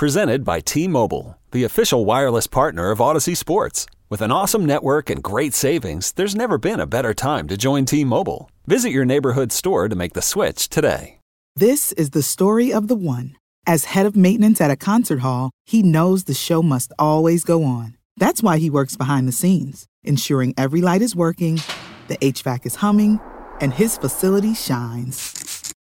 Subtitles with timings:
[0.00, 3.84] Presented by T Mobile, the official wireless partner of Odyssey Sports.
[4.08, 7.84] With an awesome network and great savings, there's never been a better time to join
[7.84, 8.50] T Mobile.
[8.66, 11.18] Visit your neighborhood store to make the switch today.
[11.54, 13.36] This is the story of the one.
[13.66, 17.62] As head of maintenance at a concert hall, he knows the show must always go
[17.62, 17.98] on.
[18.16, 21.60] That's why he works behind the scenes, ensuring every light is working,
[22.08, 23.20] the HVAC is humming,
[23.60, 25.39] and his facility shines.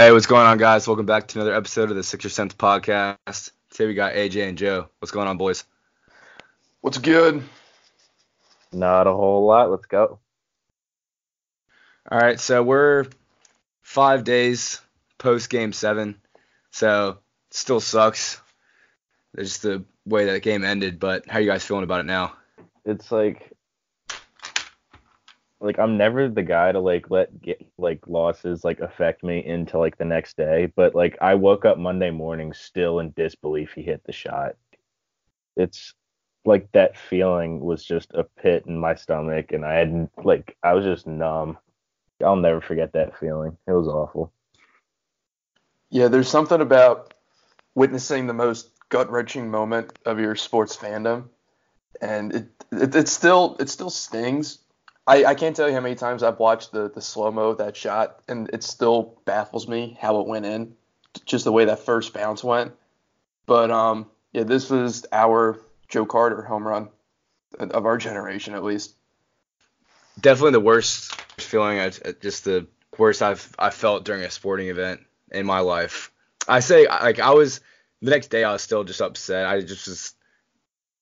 [0.00, 0.86] Hey, what's going on, guys?
[0.86, 3.50] Welcome back to another episode of the Sixer Sense podcast.
[3.68, 4.88] Today we got AJ and Joe.
[4.98, 5.64] What's going on, boys?
[6.80, 7.42] What's good?
[8.72, 9.70] Not a whole lot.
[9.70, 10.18] Let's go.
[12.10, 13.08] All right, so we're
[13.82, 14.80] five days
[15.18, 16.18] post game seven,
[16.70, 17.18] so
[17.50, 18.40] still sucks.
[19.34, 22.06] There's just the way that game ended, but how are you guys feeling about it
[22.06, 22.32] now?
[22.86, 23.52] It's like
[25.60, 29.78] like I'm never the guy to like let get like losses like affect me into
[29.78, 33.82] like the next day, but like I woke up Monday morning still in disbelief he
[33.82, 34.56] hit the shot.
[35.56, 35.94] It's
[36.46, 40.72] like that feeling was just a pit in my stomach and I had like I
[40.72, 41.58] was just numb.
[42.24, 43.56] I'll never forget that feeling.
[43.66, 44.32] It was awful.
[45.90, 47.14] Yeah, there's something about
[47.74, 51.28] witnessing the most gut wrenching moment of your sports fandom,
[52.00, 54.58] and it, it it still it still stings.
[55.06, 57.58] I, I can't tell you how many times I've watched the the slow mo of
[57.58, 60.74] that shot, and it still baffles me how it went in,
[61.24, 62.72] just the way that first bounce went.
[63.46, 66.88] But um, yeah, this was our Joe Carter home run
[67.58, 68.94] of our generation, at least.
[70.20, 71.80] Definitely the worst feeling.
[71.80, 71.90] I,
[72.20, 72.66] just the
[72.98, 75.00] worst I've I felt during a sporting event
[75.30, 76.12] in my life.
[76.46, 77.60] I say like I was
[78.02, 79.46] the next day I was still just upset.
[79.46, 80.14] I just was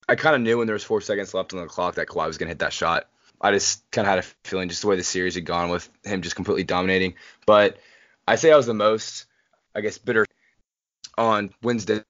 [0.08, 2.26] I kind of knew when there was four seconds left on the clock that Kawhi
[2.26, 3.08] was gonna hit that shot.
[3.40, 5.88] I just kind of had a feeling just the way the series had gone with
[6.04, 7.14] him just completely dominating.
[7.46, 7.78] But
[8.26, 9.26] I say I was the most,
[9.74, 10.26] I guess, bitter
[11.16, 12.02] on Wednesday,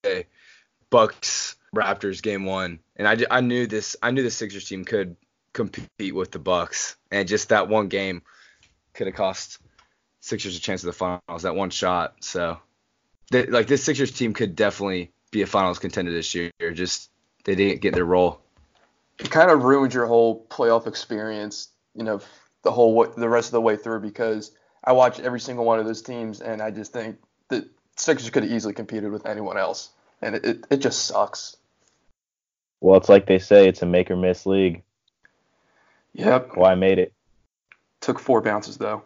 [0.91, 5.17] Bucks Raptors game one, and I, I knew this I knew the Sixers team could
[5.53, 8.23] compete with the Bucks, and just that one game
[8.95, 9.59] could have cost
[10.21, 11.43] Sixers a chance of the finals.
[11.43, 12.59] That one shot, so
[13.31, 16.51] they, like this Sixers team could definitely be a finals contender this year.
[16.73, 17.11] Just
[17.45, 18.41] they didn't get their role
[19.19, 22.21] it kind of ruined your whole playoff experience, you know,
[22.63, 24.53] the whole the rest of the way through because
[24.85, 27.19] I watched every single one of those teams and I just think
[27.49, 27.65] that
[27.97, 29.91] Sixers could have easily competed with anyone else,
[30.23, 31.57] and it, it, it just sucks.
[32.81, 34.83] Well, it's like they say, it's a make or miss league.
[36.13, 36.53] Yep.
[36.55, 37.13] Why made it?
[38.01, 39.03] Took four bounces though.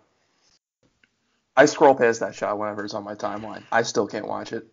[1.57, 3.63] I scroll past that shot whenever it's on my timeline.
[3.73, 4.67] I still can't watch it.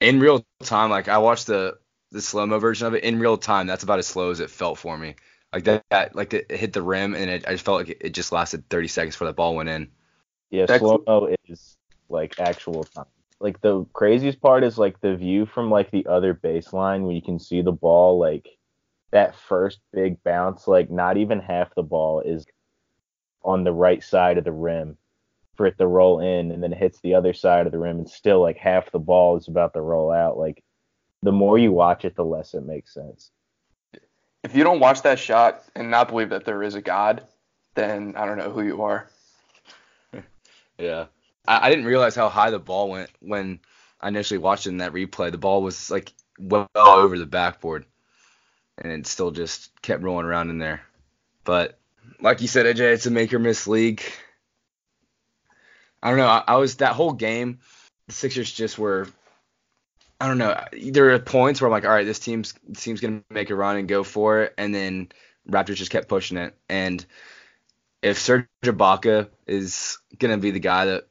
[0.00, 1.78] In real time, like I watched the
[2.12, 3.66] the slow mo version of it in real time.
[3.66, 5.16] That's about as slow as it felt for me.
[5.52, 7.98] Like that, that like it hit the rim and it, I just felt like it,
[8.00, 9.90] it just lasted 30 seconds before that ball went in.
[10.50, 11.76] Yeah, slow mo is
[12.08, 13.06] like actual time.
[13.40, 17.22] Like the craziest part is like the view from like the other baseline where you
[17.22, 18.48] can see the ball like
[19.10, 20.66] that first big bounce.
[20.66, 22.46] Like not even half the ball is
[23.42, 24.96] on the right side of the rim
[25.56, 27.98] for it to roll in, and then it hits the other side of the rim,
[27.98, 30.36] and still like half the ball is about to roll out.
[30.36, 30.62] Like
[31.26, 33.32] the more you watch it, the less it makes sense.
[34.44, 37.26] If you don't watch that shot and not believe that there is a God,
[37.74, 39.08] then I don't know who you are.
[40.78, 41.06] yeah.
[41.48, 43.58] I, I didn't realize how high the ball went when
[44.00, 45.32] I initially watched it in that replay.
[45.32, 47.86] The ball was like well over the backboard,
[48.78, 50.82] and it still just kept rolling around in there.
[51.42, 51.76] But
[52.20, 54.02] like you said, AJ, it's a make or miss league.
[56.00, 56.28] I don't know.
[56.28, 57.58] I, I was that whole game.
[58.06, 59.08] The Sixers just were
[60.20, 60.58] I don't know.
[60.72, 63.76] There are points where I'm like, all right, this team's team's gonna make a run
[63.76, 65.08] and go for it, and then
[65.48, 66.56] Raptors just kept pushing it.
[66.68, 67.04] And
[68.02, 71.06] if Serge Ibaka is gonna be the guy that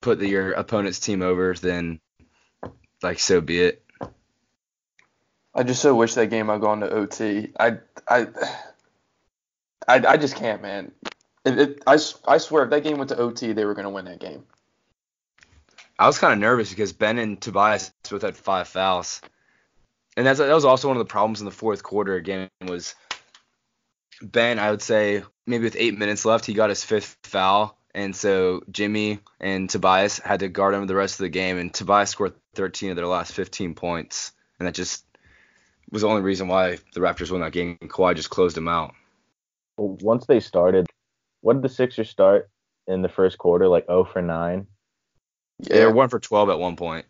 [0.00, 2.00] put the, your opponent's team over, then
[3.02, 3.84] like so be it.
[5.54, 7.52] I just so wish that game had gone to OT.
[7.58, 7.78] I
[8.08, 8.26] I
[9.88, 10.92] I, I just can't, man.
[11.44, 14.04] It, it, I, I swear, if that game went to OT, they were to win
[14.04, 14.44] that game.
[15.98, 19.20] I was kind of nervous because Ben and Tobias both had five fouls,
[20.16, 22.14] and that's that was also one of the problems in the fourth quarter.
[22.14, 22.94] Again, was
[24.20, 24.58] Ben.
[24.58, 28.62] I would say maybe with eight minutes left, he got his fifth foul, and so
[28.70, 31.58] Jimmy and Tobias had to guard him the rest of the game.
[31.58, 35.04] And Tobias scored 13 of their last 15 points, and that just
[35.90, 37.76] was the only reason why the Raptors won that game.
[37.80, 38.94] And Kawhi just closed them out.
[39.76, 40.86] Once they started,
[41.42, 42.50] what did the Sixers start
[42.86, 43.68] in the first quarter?
[43.68, 44.66] Like 0 for 9.
[45.62, 45.76] Yeah.
[45.76, 47.06] They were one for 12 at one point.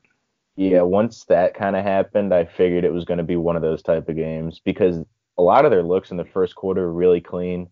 [0.57, 3.63] Yeah, once that kind of happened, I figured it was going to be one of
[3.63, 4.99] those type of games because
[5.39, 7.71] a lot of their looks in the first quarter were really clean,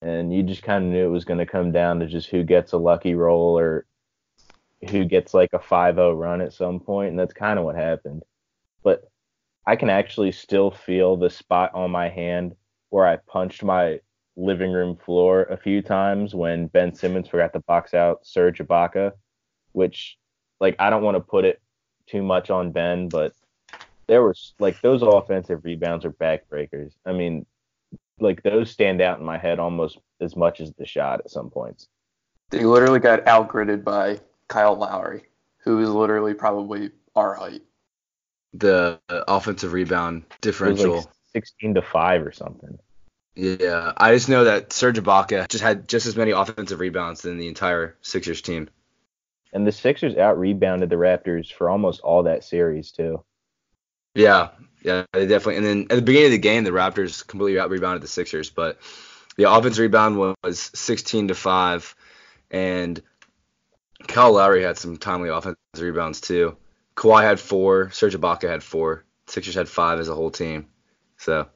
[0.00, 2.44] and you just kind of knew it was going to come down to just who
[2.44, 3.86] gets a lucky roll or
[4.88, 8.22] who gets like a 5-0 run at some point, and that's kind of what happened.
[8.84, 9.10] But
[9.66, 12.54] I can actually still feel the spot on my hand
[12.90, 13.98] where I punched my
[14.36, 19.12] living room floor a few times when Ben Simmons forgot to box out Serge Ibaka,
[19.72, 20.18] which
[20.60, 21.60] like I don't want to put it
[22.06, 23.32] too much on Ben, but
[24.06, 26.92] there was like those offensive rebounds are backbreakers.
[27.06, 27.46] I mean,
[28.18, 31.50] like those stand out in my head almost as much as the shot at some
[31.50, 31.88] points.
[32.50, 34.18] They literally got outgritted by
[34.48, 35.22] Kyle Lowry,
[35.58, 37.62] who is literally probably our height.
[38.54, 40.96] The uh, offensive rebound differential.
[40.96, 42.78] Like 16 to 5 or something.
[43.36, 47.38] Yeah, I just know that Serge Ibaka just had just as many offensive rebounds than
[47.38, 48.68] the entire Sixers team.
[49.52, 53.24] And the Sixers out rebounded the Raptors for almost all that series too.
[54.14, 54.50] Yeah,
[54.82, 55.56] yeah, they definitely.
[55.56, 58.50] And then at the beginning of the game, the Raptors completely out rebounded the Sixers,
[58.50, 58.78] but
[59.36, 61.94] the offense rebound was 16 to five,
[62.50, 63.00] and
[64.06, 66.56] Kyle Lowry had some timely offensive rebounds too.
[66.96, 70.66] Kawhi had four, Serge Ibaka had four, Sixers had five as a whole team.
[71.16, 71.48] So,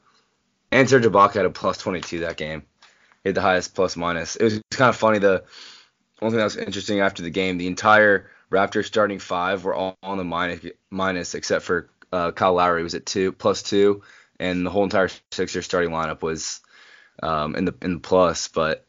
[0.70, 2.62] and Serge Ibaka had a plus 22 that game.
[3.23, 4.37] He had the highest plus minus.
[4.37, 5.19] It was kind of funny.
[5.19, 5.44] The
[6.20, 9.96] one thing that was interesting after the game, the entire Raptors starting five were all
[10.02, 14.02] on the minus, minus except for uh, Kyle Lowry was at two plus two,
[14.38, 16.61] and the whole entire Sixers starting lineup was
[17.22, 18.49] um, in the in the plus.
[18.49, 18.87] But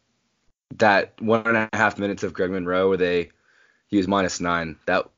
[0.75, 3.31] that one and a half minutes of Greg Monroe where they
[3.87, 5.09] he was minus nine, that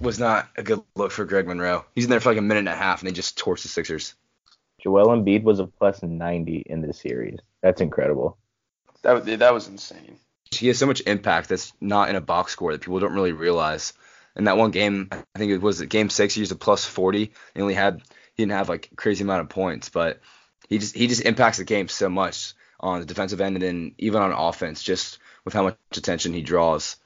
[0.00, 1.84] was not a good look for Greg Monroe.
[1.94, 3.68] He's in there for like a minute and a half, and they just torched the
[3.68, 4.14] Sixers.
[4.82, 7.38] Joel Embiid was a plus 90 in this series.
[7.62, 8.38] That's incredible.
[9.02, 10.18] That that was insane.
[10.50, 13.32] He has so much impact that's not in a box score that people don't really
[13.32, 13.92] realize.
[14.36, 16.34] In that one game, I think it was game six.
[16.34, 17.32] He used a plus 40.
[17.54, 18.02] He only had
[18.34, 20.20] he didn't have like crazy amount of points, but
[20.68, 23.94] he just he just impacts the game so much on the defensive end and then
[23.98, 26.96] even on offense, just with how much attention he draws.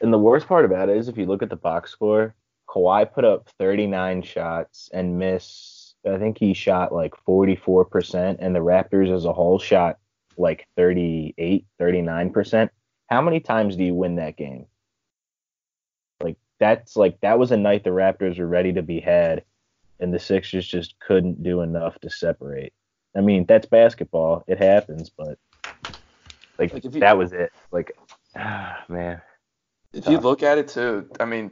[0.00, 2.34] And the worst part about it is if you look at the box score,
[2.68, 5.94] Kawhi put up 39 shots and missed.
[6.06, 9.98] I think he shot like 44%, and the Raptors as a whole shot
[10.36, 12.70] like 38, 39%.
[13.08, 14.66] How many times do you win that game?
[16.22, 19.44] Like that's like that was a night the Raptors were ready to be had,
[20.00, 22.72] and the Sixers just couldn't do enough to separate.
[23.16, 24.44] I mean, that's basketball.
[24.46, 25.38] It happens, but
[26.58, 27.52] like, like you, that was it.
[27.70, 27.92] Like,
[28.36, 29.20] ah, man.
[29.92, 30.12] If tough.
[30.12, 31.50] you look at it too, I mean,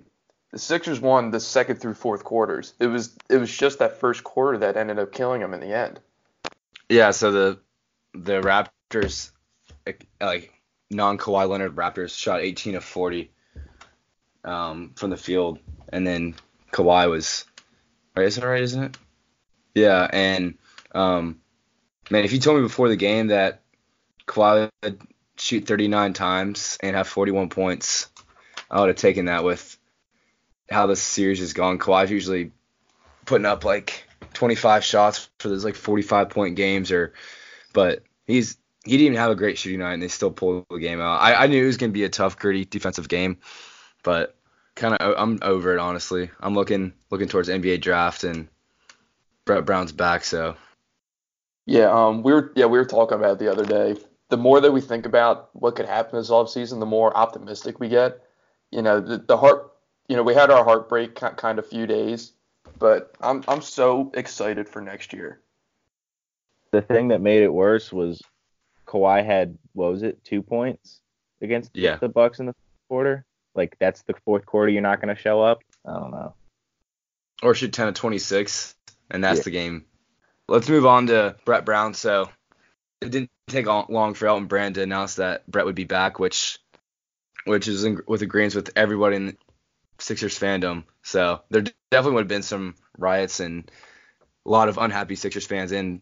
[0.52, 2.75] the Sixers won the second through fourth quarters.
[2.79, 5.75] It was it was just that first quarter that ended up killing them in the
[5.75, 6.00] end.
[6.88, 7.11] Yeah.
[7.11, 7.61] So the
[8.14, 9.31] the Raptors,
[10.20, 10.53] like
[10.91, 13.31] non Kawhi Leonard Raptors, shot 18 of 40
[14.44, 15.58] um, from the field,
[15.89, 16.34] and then
[16.72, 17.44] Kawhi was
[18.17, 18.27] right.
[18.27, 18.63] Is that right?
[18.63, 18.98] Isn't it?
[19.75, 20.08] Yeah.
[20.10, 20.58] And
[20.94, 21.41] um,
[22.10, 23.63] man, if you told me before the game that
[24.27, 25.01] Kawhi would
[25.37, 28.08] shoot 39 times and have 41 points,
[28.70, 29.79] I would have taken that with
[30.70, 31.79] how the series has gone.
[31.79, 32.53] Kawhi's usually
[33.25, 37.13] putting up like 25 shots for those like 45 point games or
[37.72, 40.79] but he's he didn't even have a great shooting night and they still pulled the
[40.79, 41.20] game out.
[41.20, 43.38] I, I knew it was gonna be a tough, gritty defensive game,
[44.02, 44.36] but
[44.74, 46.31] kind of I'm over it honestly.
[46.41, 48.48] I'm looking looking towards NBA draft and
[49.44, 50.56] Brett Brown's back, so.
[51.67, 54.00] Yeah, um, we were yeah we were talking about it the other day.
[54.31, 57.88] The more that we think about what could happen this offseason, the more optimistic we
[57.88, 58.22] get.
[58.70, 59.69] You know, the, the heart.
[60.08, 62.32] You know, we had our heartbreak kind of few days,
[62.79, 65.42] but I'm I'm so excited for next year
[66.72, 68.20] the thing that made it worse was
[68.86, 71.00] Kawhi had what was it, two points
[71.41, 71.96] against yeah.
[71.96, 72.55] the Bucks in the
[72.88, 73.24] quarter.
[73.55, 75.62] Like that's the fourth quarter you're not going to show up.
[75.86, 76.34] I don't know.
[77.43, 78.74] Or shoot 10 to 26,
[79.10, 79.44] and that's yeah.
[79.44, 79.84] the game.
[80.48, 81.94] Let's move on to Brett Brown.
[81.94, 82.29] So
[83.00, 86.58] it didn't take long for Elton Brand to announce that Brett would be back, which
[87.44, 89.36] which is in, with agreements with everybody in
[89.98, 90.84] Sixers fandom.
[91.02, 93.70] So there definitely would have been some riots and
[94.46, 96.00] a lot of unhappy Sixers fans in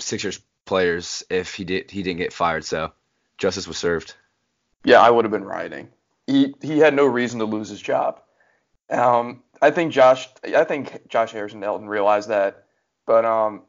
[0.00, 2.64] Sixers players if he did he didn't get fired.
[2.64, 2.92] So
[3.38, 4.14] justice was served.
[4.84, 5.88] Yeah, I would have been rioting.
[6.26, 8.20] He he had no reason to lose his job.
[8.88, 12.64] Um, I think Josh I think Josh Harris and Elton realized that,
[13.06, 13.62] but um,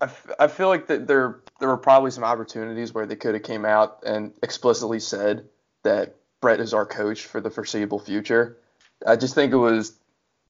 [0.00, 3.34] I, f- I feel like that there there were probably some opportunities where they could
[3.34, 5.48] have came out and explicitly said
[5.84, 8.58] that Brett is our coach for the foreseeable future.
[9.06, 9.98] I just think it was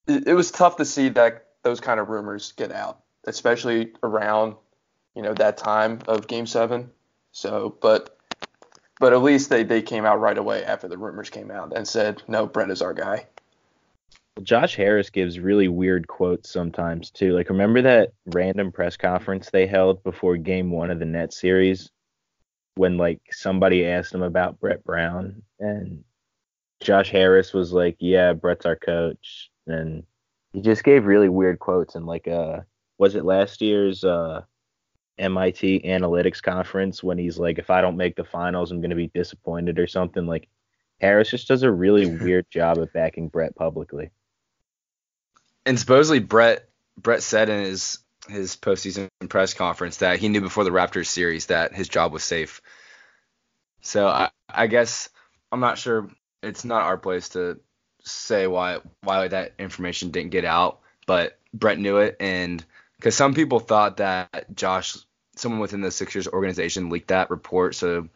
[0.07, 4.57] it, it was tough to see that those kind of rumors get out, especially around
[5.14, 6.90] you know that time of Game Seven.
[7.33, 8.19] So, but
[9.02, 11.88] but at least they, they came out right away after the rumors came out and
[11.88, 13.26] said, no, Brett is our guy.
[14.45, 17.33] Josh Harris gives really weird quotes sometimes too.
[17.33, 21.90] Like remember that random press conference they held before game one of the net series
[22.76, 26.04] when like somebody asked him about Brett Brown and
[26.81, 30.04] Josh Harris was like, Yeah, Brett's our coach and
[30.52, 32.61] he just gave really weird quotes and like uh
[32.99, 34.42] was it last year's uh
[35.19, 39.09] MIT analytics conference when he's like, if I don't make the finals, I'm gonna be
[39.09, 40.26] disappointed or something.
[40.26, 40.49] Like
[41.00, 44.11] Harris just does a really weird job of backing Brett publicly
[45.64, 50.64] and supposedly Brett Brett said in his his postseason press conference that he knew before
[50.64, 52.62] the Raptors series that his job was safe.
[53.81, 55.09] So I, I guess
[55.50, 56.09] I'm not sure.
[56.42, 57.61] It's not our place to
[58.04, 62.64] say why why that information didn't get out, but Brett knew it, and
[63.02, 64.97] because some people thought that Josh,
[65.35, 68.09] someone within the Sixers organization, leaked that report, so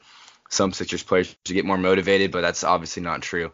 [0.48, 3.50] some Sixers players should get more motivated, but that's obviously not true.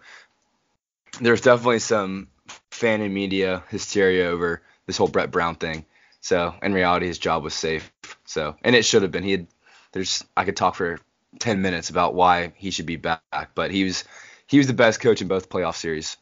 [1.23, 2.29] There's definitely some
[2.71, 5.87] fan and media hysteria over this whole Brett Brown thing.
[6.21, 7.91] So in reality, his job was safe.
[8.27, 9.25] So and it should have been.
[9.25, 9.47] He had
[9.93, 10.99] there's I could talk for
[11.39, 14.05] 10 minutes about why he should be back, but he was
[14.47, 16.19] he was the best coach in both playoff series.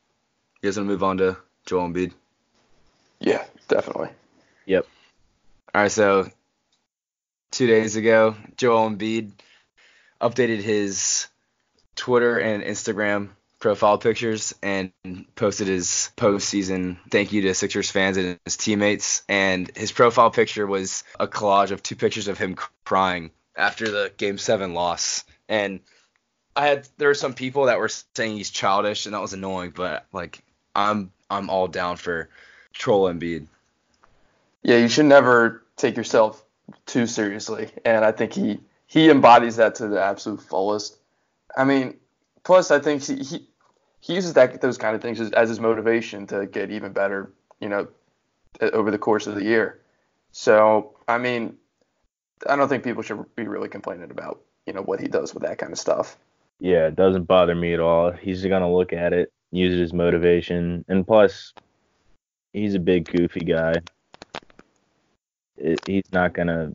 [0.62, 1.36] You guys want to move on to
[1.66, 2.12] Joel Embiid?
[3.18, 4.10] Yeah, definitely.
[4.66, 4.86] Yep.
[5.72, 6.28] All right, so
[7.52, 9.30] two days ago, Joel Embiid
[10.20, 11.28] updated his
[11.94, 13.28] Twitter and Instagram
[13.60, 14.90] profile pictures and
[15.36, 19.22] posted his postseason thank you to Sixers fans and his teammates.
[19.28, 24.12] And his profile picture was a collage of two pictures of him crying after the
[24.16, 25.24] Game Seven loss.
[25.48, 25.80] And
[26.56, 29.70] I had there were some people that were saying he's childish, and that was annoying.
[29.70, 30.42] But like
[30.74, 32.28] I'm I'm all down for
[32.72, 33.46] troll Embiid.
[34.62, 36.44] Yeah, you should never take yourself
[36.86, 40.98] too seriously, and I think he he embodies that to the absolute fullest.
[41.56, 41.96] I mean,
[42.44, 43.48] plus I think he, he
[44.00, 47.32] he uses that those kind of things as, as his motivation to get even better,
[47.60, 47.88] you know,
[48.60, 49.80] over the course of the year.
[50.32, 51.56] So, I mean,
[52.48, 55.42] I don't think people should be really complaining about, you know, what he does with
[55.42, 56.16] that kind of stuff.
[56.60, 58.12] Yeah, it doesn't bother me at all.
[58.12, 61.52] He's gonna look at it, use it as motivation, and plus,
[62.52, 63.74] he's a big goofy guy.
[65.86, 66.74] He's not gonna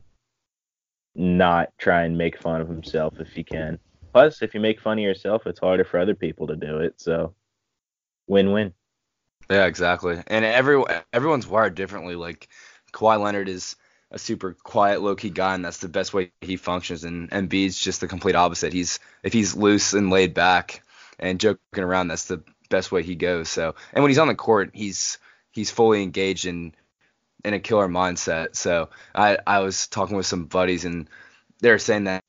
[1.14, 3.78] not try and make fun of himself if he can.
[4.12, 7.00] Plus, if you make fun of yourself, it's harder for other people to do it.
[7.00, 7.34] So,
[8.26, 8.72] win-win.
[9.50, 10.22] Yeah, exactly.
[10.26, 12.16] And every everyone's wired differently.
[12.16, 12.48] Like
[12.92, 13.76] Kawhi Leonard is
[14.10, 17.04] a super quiet, low key guy, and that's the best way he functions.
[17.04, 18.72] And Embiid's just the complete opposite.
[18.72, 20.82] He's if he's loose and laid back
[21.18, 23.48] and joking around, that's the best way he goes.
[23.48, 25.18] So, and when he's on the court, he's
[25.52, 26.74] he's fully engaged in
[27.44, 28.56] in a killer mindset.
[28.56, 31.08] So, I I was talking with some buddies, and
[31.60, 32.22] they're saying that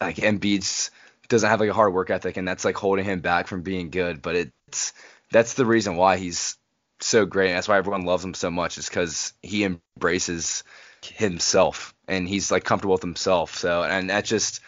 [0.00, 0.90] like Embiid's
[1.28, 3.90] doesn't have like a hard work ethic, and that's like holding him back from being
[3.90, 4.22] good.
[4.22, 4.92] But it's
[5.30, 6.56] that's the reason why he's
[7.00, 7.52] so great.
[7.52, 10.64] That's why everyone loves him so much, is because he embraces
[11.02, 13.56] himself and he's like comfortable with himself.
[13.56, 14.60] So and that just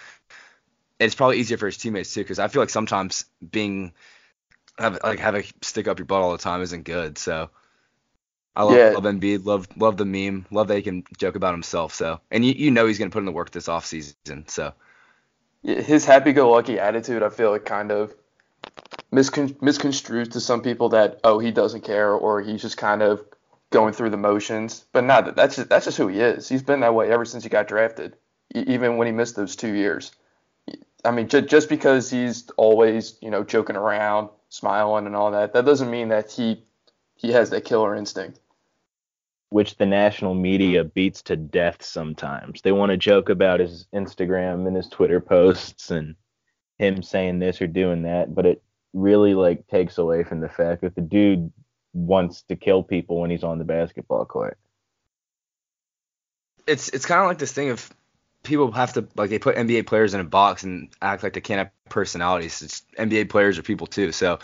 [0.99, 3.93] it's probably easier for his teammates too, because I feel like sometimes being
[4.79, 7.19] have like having a stick up your butt all the time isn't good.
[7.19, 7.51] So
[8.57, 8.91] I love, yeah.
[8.91, 11.95] love Embiid, love love the meme, love that he can joke about himself.
[11.95, 14.47] So and you you know he's gonna put in the work this off season.
[14.49, 14.75] So
[15.63, 18.15] his happy-go-lucky attitude, I feel like kind of
[19.13, 23.25] miscon- misconstrued to some people that oh he doesn't care or he's just kind of
[23.71, 24.85] going through the motions.
[24.93, 26.49] But not that's just, that's just who he is.
[26.49, 28.17] He's been that way ever since he got drafted,
[28.55, 30.13] even when he missed those two years.
[31.05, 35.53] I mean, j- just because he's always you know joking around, smiling, and all that,
[35.53, 36.63] that doesn't mean that he
[37.19, 38.41] he has that killer instinct
[39.51, 42.61] which the national media beats to death sometimes.
[42.61, 46.17] They want to joke about his Instagram and his Twitter posts and
[46.79, 50.83] him saying this or doing that, but it really like takes away from the fact
[50.83, 51.51] that the dude
[51.95, 54.59] wants to kill people when he's on the basketball court.
[56.67, 57.91] It's it's kind of like this thing of
[58.43, 61.41] people have to like they put NBA players in a box and act like they
[61.41, 62.61] can't have personalities.
[62.61, 64.13] It's NBA players are people too.
[64.13, 64.39] So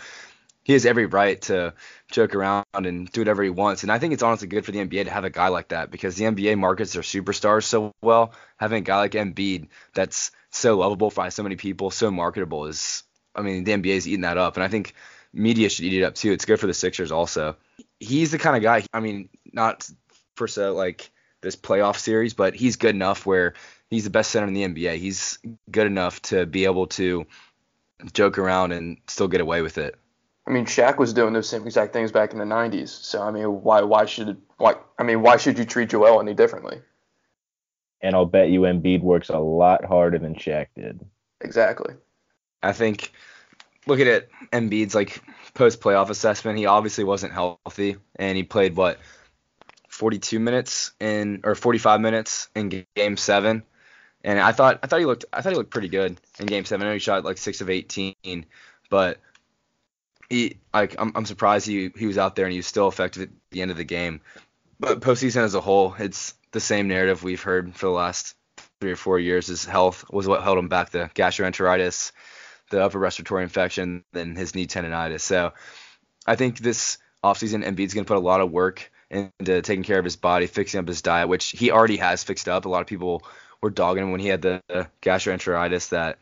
[0.65, 1.73] he has every right to
[2.11, 3.83] joke around and do whatever he wants.
[3.83, 5.91] And I think it's honestly good for the NBA to have a guy like that
[5.91, 8.33] because the NBA markets their superstars so well.
[8.57, 13.03] Having a guy like Embiid that's so lovable by so many people, so marketable is
[13.35, 14.95] I mean, the NBA is eating that up and I think
[15.31, 16.31] media should eat it up too.
[16.31, 17.57] It's good for the Sixers also.
[17.99, 19.87] He's the kind of guy, I mean, not
[20.35, 23.53] for so like this playoff series, but he's good enough where
[23.91, 24.97] he's the best center in the NBA.
[24.97, 25.37] He's
[25.69, 27.27] good enough to be able to
[28.13, 29.95] joke around and still get away with it.
[30.47, 32.89] I mean, Shaq was doing those same exact things back in the '90s.
[32.89, 36.33] So I mean, why why should why I mean why should you treat Joel any
[36.33, 36.81] differently?
[38.01, 40.99] And I'll bet you Embiid works a lot harder than Shaq did.
[41.41, 41.95] Exactly.
[42.61, 43.11] I think
[43.87, 45.21] look at it Embiid's like
[45.55, 48.99] post playoff assessment, he obviously wasn't healthy, and he played what
[49.89, 53.63] 42 minutes in or 45 minutes in Game Seven,
[54.23, 56.65] and I thought I thought he looked I thought he looked pretty good in Game
[56.65, 56.85] Seven.
[56.85, 58.45] I know he shot like six of 18,
[58.91, 59.19] but
[60.29, 63.23] he like I'm, I'm surprised he he was out there and he was still effective
[63.23, 64.21] at the end of the game.
[64.79, 68.35] But postseason as a whole, it's the same narrative we've heard for the last
[68.81, 69.47] three or four years.
[69.47, 70.89] His health was what held him back.
[70.89, 72.11] The gastroenteritis,
[72.71, 75.21] the upper respiratory infection, then his knee tendonitis.
[75.21, 75.53] So
[76.25, 79.99] I think this offseason, Embiid's going to put a lot of work into taking care
[79.99, 82.65] of his body, fixing up his diet, which he already has fixed up.
[82.65, 83.23] A lot of people
[83.61, 84.61] were dogging him when he had the
[85.01, 86.19] gastroenteritis that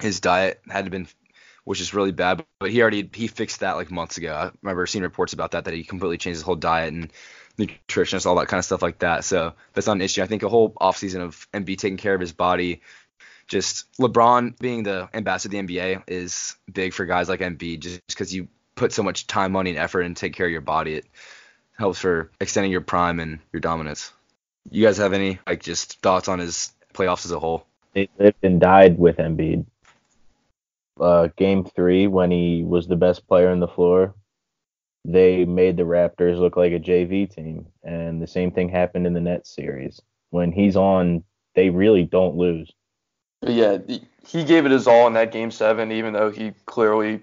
[0.00, 1.06] his diet had been
[1.64, 2.44] which is really bad.
[2.60, 4.34] But he already he fixed that like months ago.
[4.34, 7.12] I remember seeing reports about that that he completely changed his whole diet and
[7.58, 9.24] nutritionist, all that kind of stuff like that.
[9.24, 10.22] So that's not an issue.
[10.22, 12.82] I think a whole offseason of Embiid taking care of his body,
[13.46, 18.06] just LeBron being the ambassador of the NBA is big for guys like Embiid just
[18.08, 20.94] because you put so much time, money, and effort and take care of your body.
[20.94, 21.06] It
[21.76, 24.12] helps for extending your prime and your dominance.
[24.70, 27.66] You guys have any like just thoughts on his playoffs as a whole?
[27.92, 29.66] They lived and died with Embiid
[31.00, 34.14] uh, game three when he was the best player on the floor,
[35.04, 37.66] they made the Raptors look like a JV team.
[37.82, 40.00] And the same thing happened in the Nets series.
[40.30, 41.24] When he's on,
[41.54, 42.70] they really don't lose.
[43.42, 43.78] Yeah,
[44.26, 47.20] he gave it his all in that game seven, even though he clearly,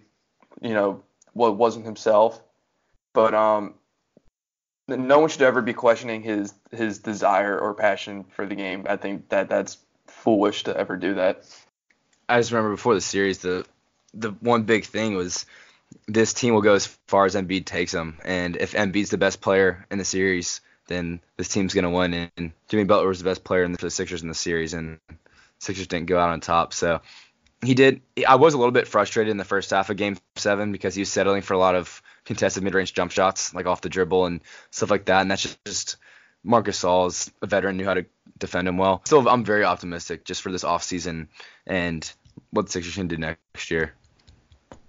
[0.61, 1.01] you know,
[1.33, 2.41] well, wasn't himself.
[3.13, 3.73] But um,
[4.87, 8.85] no one should ever be questioning his his desire or passion for the game.
[8.87, 11.43] I think that that's foolish to ever do that.
[12.31, 13.65] I just remember before the series, the
[14.13, 15.45] the one big thing was
[16.07, 19.41] this team will go as far as Embiid takes them, and if Embiid's the best
[19.41, 22.29] player in the series, then this team's gonna win.
[22.37, 24.73] And Jimmy Butler was the best player in the, for the Sixers in the series,
[24.73, 24.99] and
[25.59, 26.73] Sixers didn't go out on top.
[26.73, 27.01] So
[27.63, 28.01] he did.
[28.27, 31.01] I was a little bit frustrated in the first half of Game Seven because he
[31.01, 34.41] was settling for a lot of contested mid-range jump shots, like off the dribble and
[34.71, 35.97] stuff like that, and that's just, just
[36.43, 38.05] Marc Gasol a veteran, knew how to
[38.37, 39.01] defend him well.
[39.05, 41.27] Still, I'm very optimistic just for this offseason
[41.67, 42.11] and
[42.51, 43.93] what the Sixers can do next year.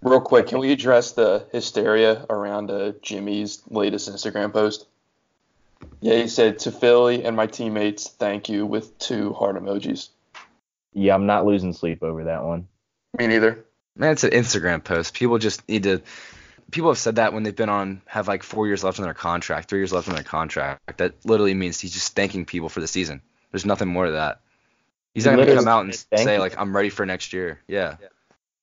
[0.03, 4.87] Real quick, can we address the hysteria around uh, Jimmy's latest Instagram post?
[6.01, 10.09] Yeah, he said to Philly and my teammates, thank you with two heart emojis.
[10.93, 12.69] Yeah, I'm not losing sleep over that one.
[13.17, 13.65] Me neither.
[13.97, 15.15] Man, it's an Instagram post.
[15.15, 16.03] People just need to.
[16.71, 19.15] People have said that when they've been on, have like four years left on their
[19.15, 20.99] contract, three years left on their contract.
[20.99, 23.21] That literally means he's just thanking people for the season.
[23.51, 24.41] There's nothing more to that.
[25.14, 27.61] He's not gonna come out and say like I'm ready for next year.
[27.68, 27.96] Yeah.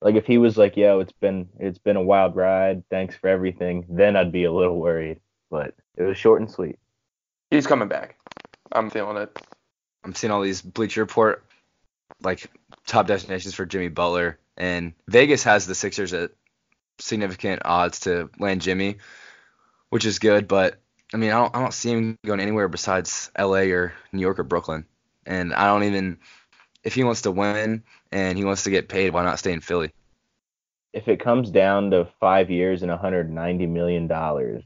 [0.02, 2.84] Like if he was like, "Yo, it's been it's been a wild ride.
[2.90, 5.20] Thanks for everything," then I'd be a little worried.
[5.52, 6.80] But it was short and sweet.
[7.52, 8.18] He's coming back.
[8.72, 9.38] I'm feeling it.
[10.04, 11.44] I'm seeing all these Bleacher Report
[12.22, 12.50] like
[12.86, 16.32] top destinations for Jimmy Butler, and Vegas has the Sixers at
[17.00, 18.98] significant odds to land Jimmy,
[19.90, 20.48] which is good.
[20.48, 20.80] But
[21.14, 23.72] I mean, I don't I don't see him going anywhere besides L.A.
[23.72, 24.86] or New York or Brooklyn,
[25.26, 26.20] and I don't even
[26.90, 29.62] if he wants to win and he wants to get paid, why not stay in
[29.62, 29.92] Philly?
[30.92, 34.64] If it comes down to five years and 190 million dollars,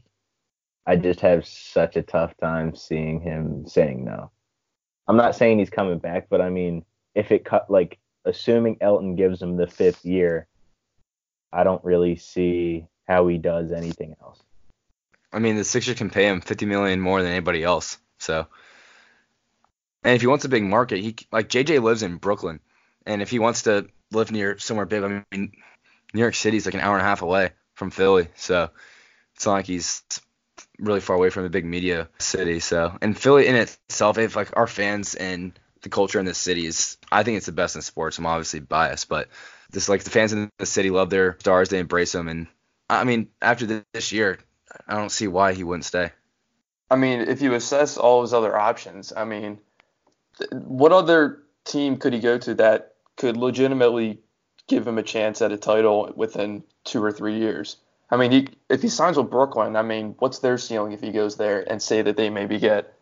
[0.86, 4.30] I just have such a tough time seeing him saying no.
[5.06, 9.16] I'm not saying he's coming back, but I mean, if it cut like assuming Elton
[9.16, 10.46] gives him the fifth year,
[11.52, 14.42] I don't really see how he does anything else.
[15.30, 18.46] I mean, the Sixers can pay him 50 million more than anybody else, so
[20.04, 22.60] and if he wants a big market, he like JJ lives in Brooklyn,
[23.06, 25.52] and if he wants to live near somewhere big, I mean,
[26.12, 28.70] New York City is like an hour and a half away from Philly, so
[29.34, 30.02] it's not like he's
[30.78, 32.60] really far away from a big media city.
[32.60, 36.66] So, and Philly in itself, if like our fans and the culture in the city
[36.66, 38.18] is, I think it's the best in sports.
[38.18, 39.28] I'm obviously biased, but
[39.72, 42.46] just like the fans in the city love their stars, they embrace them, and
[42.88, 44.38] I mean, after this year,
[44.86, 46.10] I don't see why he wouldn't stay.
[46.90, 49.58] I mean, if you assess all his other options, I mean,
[50.52, 54.18] what other team could he go to that could legitimately
[54.66, 57.76] give him a chance at a title within two or three years?
[58.10, 61.10] I mean, he, if he signs with Brooklyn, I mean, what's their ceiling if he
[61.10, 62.94] goes there and say that they maybe get,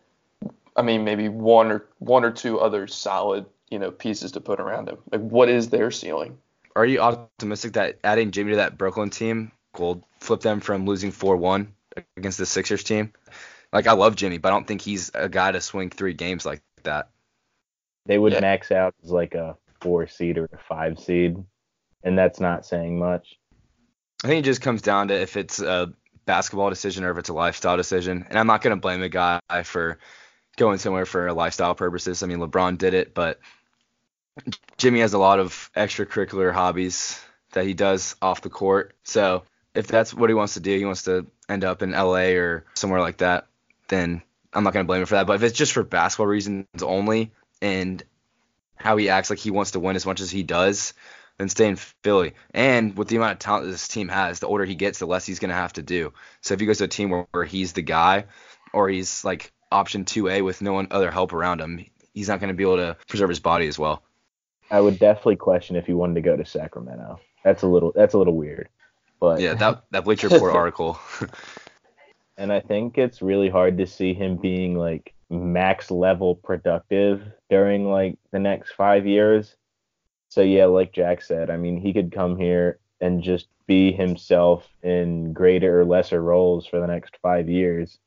[0.75, 4.59] I mean, maybe one or one or two other solid you know pieces to put
[4.59, 4.99] around him.
[5.11, 6.37] Like what is their ceiling?
[6.75, 11.11] Are you optimistic that adding Jimmy to that Brooklyn team will flip them from losing
[11.11, 11.67] 4-1
[12.15, 13.13] against the Sixers team?
[13.71, 16.45] Like I love Jimmy, but I don't think he's a guy to swing three games
[16.45, 17.09] like that.
[18.05, 18.41] They would Yeah.
[18.41, 21.37] max out as like a four seed or a five seed,
[22.03, 23.35] and that's not saying much.
[24.23, 25.93] I think it just comes down to if it's a
[26.25, 28.25] basketball decision or if it's a lifestyle decision.
[28.29, 29.99] And I'm not going to blame a guy for
[30.55, 32.23] going somewhere for lifestyle purposes.
[32.23, 33.39] I mean, LeBron did it, but
[34.77, 37.19] Jimmy has a lot of extracurricular hobbies
[37.51, 38.95] that he does off the court.
[39.03, 39.43] So
[39.75, 42.65] if that's what he wants to do, he wants to end up in LA or
[42.75, 43.47] somewhere like that,
[43.89, 44.21] then
[44.53, 45.27] I'm not going to blame him for that.
[45.27, 47.31] But if it's just for basketball reasons only
[47.63, 48.03] and
[48.75, 50.93] how he acts like he wants to win as much as he does,
[51.37, 52.33] then stay in Philly.
[52.53, 55.25] And with the amount of talent this team has, the older he gets, the less
[55.25, 56.11] he's going to have to do.
[56.41, 58.25] So if he goes to a team where, where he's the guy
[58.73, 62.49] or he's like option 2A with no one other help around him, he's not going
[62.49, 64.03] to be able to preserve his body as well.
[64.69, 67.21] I would definitely question if he wanted to go to Sacramento.
[67.45, 68.67] That's a little that's a little weird.
[69.21, 70.99] But Yeah, that that Bleacher Report article.
[72.37, 77.89] and I think it's really hard to see him being like max level productive during
[77.89, 79.55] like the next five years.
[80.29, 84.67] So yeah, like Jack said, I mean he could come here and just be himself
[84.81, 87.97] in greater or lesser roles for the next five years,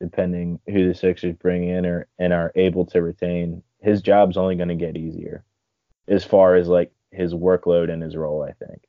[0.00, 3.62] depending who the Sixers bring in or and are able to retain.
[3.80, 5.44] His job's only going to get easier,
[6.06, 8.42] as far as like his workload and his role.
[8.42, 8.82] I think.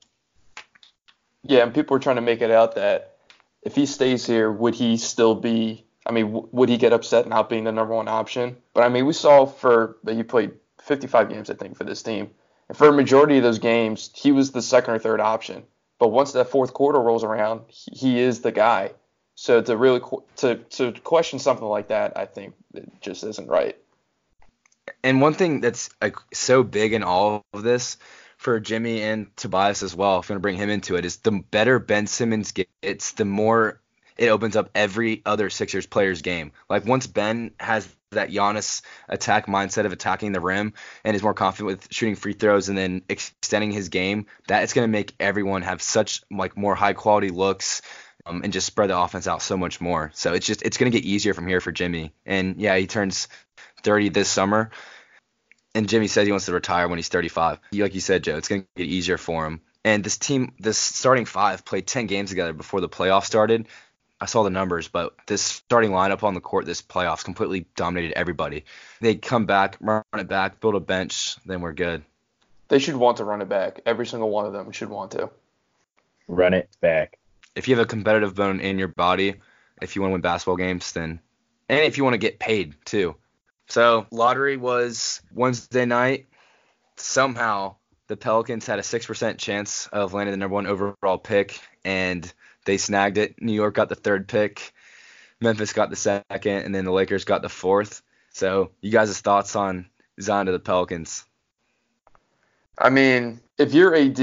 [1.43, 3.17] Yeah, and people are trying to make it out that
[3.63, 5.85] if he stays here, would he still be?
[6.05, 8.57] I mean, w- would he get upset not being the number one option?
[8.73, 12.03] But I mean, we saw for that he played 55 games, I think, for this
[12.03, 12.31] team,
[12.67, 15.63] and for a majority of those games, he was the second or third option.
[15.99, 18.91] But once that fourth quarter rolls around, he, he is the guy.
[19.35, 23.47] So to really qu- to to question something like that, I think it just isn't
[23.47, 23.77] right.
[25.03, 25.89] And one thing that's
[26.33, 27.97] so big in all of this
[28.37, 31.31] for Jimmy and Tobias as well, if want to bring him into it, is the
[31.31, 33.81] better Ben Simmons gets, the more
[34.17, 36.51] it opens up every other Sixers player's game.
[36.69, 40.73] Like once Ben has that Giannis attack mindset of attacking the rim
[41.03, 44.73] and is more confident with shooting free throws and then extending his game, that is
[44.73, 47.81] going to make everyone have such like more high quality looks
[48.25, 50.11] um, and just spread the offense out so much more.
[50.13, 52.13] So it's just it's going to get easier from here for Jimmy.
[52.25, 53.27] And yeah, he turns
[53.83, 54.71] 30 this summer.
[55.75, 57.59] And Jimmy says he wants to retire when he's 35.
[57.73, 59.61] Like you said, Joe, it's going to get easier for him.
[59.83, 63.67] And this team, this starting five, played 10 games together before the playoffs started.
[64.23, 68.17] I saw the numbers, but this starting lineup on the court this playoffs completely dominated
[68.17, 68.63] everybody.
[69.01, 72.05] They come back, run it back, build a bench, then we're good.
[72.69, 73.81] They should want to run it back.
[73.85, 75.29] Every single one of them should want to.
[76.29, 77.19] Run it back.
[77.53, 79.41] If you have a competitive bone in your body,
[79.81, 81.19] if you want to win basketball games, then
[81.67, 83.17] and if you want to get paid too.
[83.67, 86.27] So lottery was Wednesday night.
[86.95, 87.75] Somehow
[88.07, 92.33] the Pelicans had a six percent chance of landing the number one overall pick, and
[92.65, 93.41] they snagged it.
[93.41, 94.73] New York got the third pick,
[95.41, 98.01] Memphis got the second, and then the Lakers got the fourth.
[98.31, 99.87] So you guys' thoughts on
[100.21, 101.25] Zion to the Pelicans?
[102.77, 104.19] I mean, if you're AD,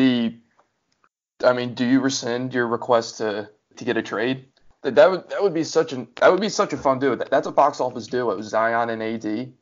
[1.44, 4.46] I mean, do you rescind your request to to get a trade?
[4.82, 7.14] That that would that would be such an that would be such a fun duo.
[7.14, 8.30] That, that's a box office duo.
[8.36, 9.52] It Zion and AD.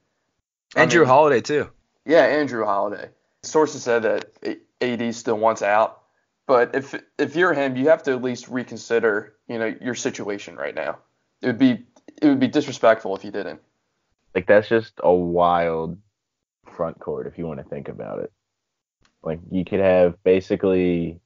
[0.76, 1.70] I Jrue mean- Holiday too.
[2.06, 3.10] Yeah, Andrew Holiday.
[3.42, 5.97] Sources said that AD still wants out,
[6.48, 10.56] but if if you're him, you have to at least reconsider, you know, your situation
[10.56, 10.98] right now.
[11.42, 11.84] It would be
[12.20, 13.60] it would be disrespectful if you didn't.
[14.34, 15.98] Like that's just a wild
[16.74, 18.32] front court if you want to think about it.
[19.22, 21.20] Like you could have basically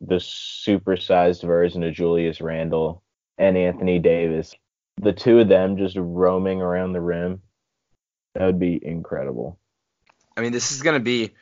[0.00, 3.04] the supersized version of Julius Randle
[3.38, 4.54] and Anthony Davis.
[5.00, 7.42] The two of them just roaming around the rim.
[8.34, 9.58] That would be incredible.
[10.36, 11.32] I mean, this is gonna be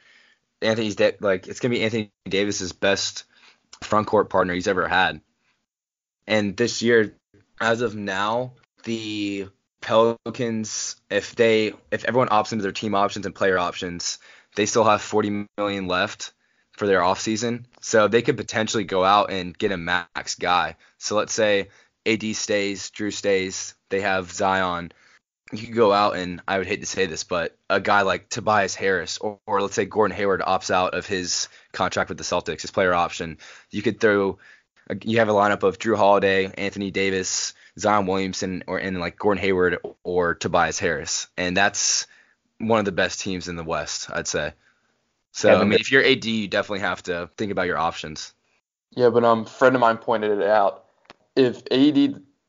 [0.63, 3.25] Anthony's da- like it's gonna be Anthony Davis's best
[3.83, 5.21] front court partner he's ever had.
[6.27, 7.15] And this year,
[7.61, 8.53] as of now,
[8.85, 9.49] the
[9.81, 14.19] Pelicans, if they if everyone opts into their team options and player options,
[14.57, 16.33] they still have 40 million left
[16.73, 17.65] for their offseason.
[17.81, 20.77] So they could potentially go out and get a max guy.
[20.99, 21.69] So let's say
[22.07, 24.93] AD stays, Jrue stays, they have Zion
[25.53, 28.29] you could go out and I would hate to say this, but a guy like
[28.29, 32.25] Tobias Harris or, or let's say Gordon Hayward opts out of his contract with the
[32.25, 33.39] Celtics, his player option.
[33.71, 34.39] You could throw
[35.05, 39.43] you have a lineup of Jrue Holiday, Anthony Davis, Zion Williamson, or and like Gordon
[39.43, 42.07] Hayward or Tobias Harris, and that's
[42.59, 44.53] one of the best teams in the West, I'd say.
[45.33, 48.33] So I mean, if you're AD, you definitely have to think about your options.
[48.91, 50.87] Yeah, but um, a friend of mine pointed it out.
[51.37, 51.97] If AD,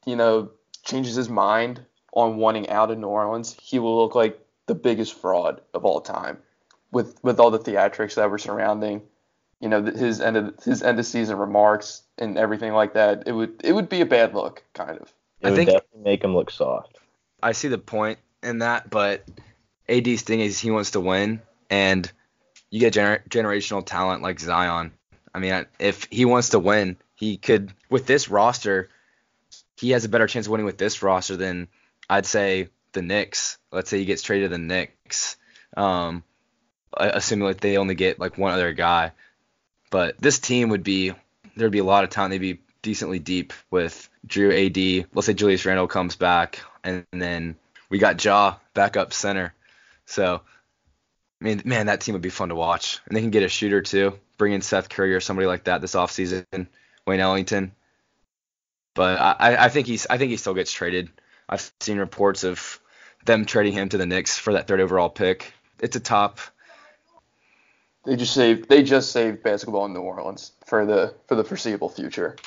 [0.05, 0.51] you know,
[0.83, 5.13] changes his mind on wanting out of New Orleans, he will look like the biggest
[5.13, 6.37] fraud of all time,
[6.91, 9.01] with with all the theatrics that were surrounding,
[9.59, 13.23] you know, his end of his end of season remarks and everything like that.
[13.27, 15.13] It would it would be a bad look, kind of.
[15.41, 16.97] It I would think- definitely make him look soft.
[17.41, 19.23] I see the point in that, but
[19.87, 22.11] AD's thing is he wants to win, and
[22.69, 24.91] you get gener- generational talent like Zion.
[25.33, 28.89] I mean, if he wants to win, he could with this roster.
[29.77, 31.69] He has a better chance of winning with this roster than
[32.09, 33.57] I'd say the Knicks.
[33.71, 35.37] Let's say he gets traded to the Knicks,
[35.77, 36.23] um,
[36.95, 39.11] assuming like they only get like one other guy.
[39.91, 41.13] But this team would be
[41.55, 42.31] there'd be a lot of talent.
[42.31, 44.53] They'd be decently deep with Jrue
[45.01, 45.07] AD.
[45.13, 47.55] Let's say Julius Randle comes back, and then
[47.89, 49.53] we got Jah back up center.
[50.05, 50.41] So,
[51.41, 52.99] I mean, man, that team would be fun to watch.
[53.05, 54.17] And they can get a shooter too.
[54.37, 56.67] Bring in Seth Curry or somebody like that this offseason.
[57.05, 57.73] Wayne Ellington.
[58.95, 61.09] But I, I think he's I think he still gets traded.
[61.49, 62.79] I've seen reports of
[63.25, 65.51] them trading him to the Knicks for that third overall pick.
[65.79, 66.39] It's a top.
[68.05, 71.89] They just saved they just saved basketball in New Orleans for the for the foreseeable
[71.89, 72.37] future.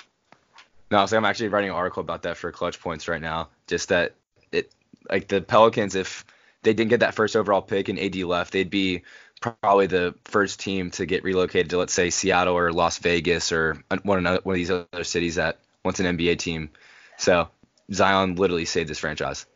[0.90, 3.48] No, so I'm actually writing an article about that for Clutch Points right now.
[3.66, 4.14] Just that
[4.50, 4.72] it
[5.10, 6.24] like the Pelicans, if
[6.62, 9.02] they didn't get that first overall pick and AD left, they'd be
[9.40, 13.82] probably the first team to get relocated to let's say Seattle or Las Vegas or
[14.04, 16.70] one another one of these other cities that wants an NBA team.
[17.18, 17.48] So
[17.92, 19.46] Zion literally saved this franchise.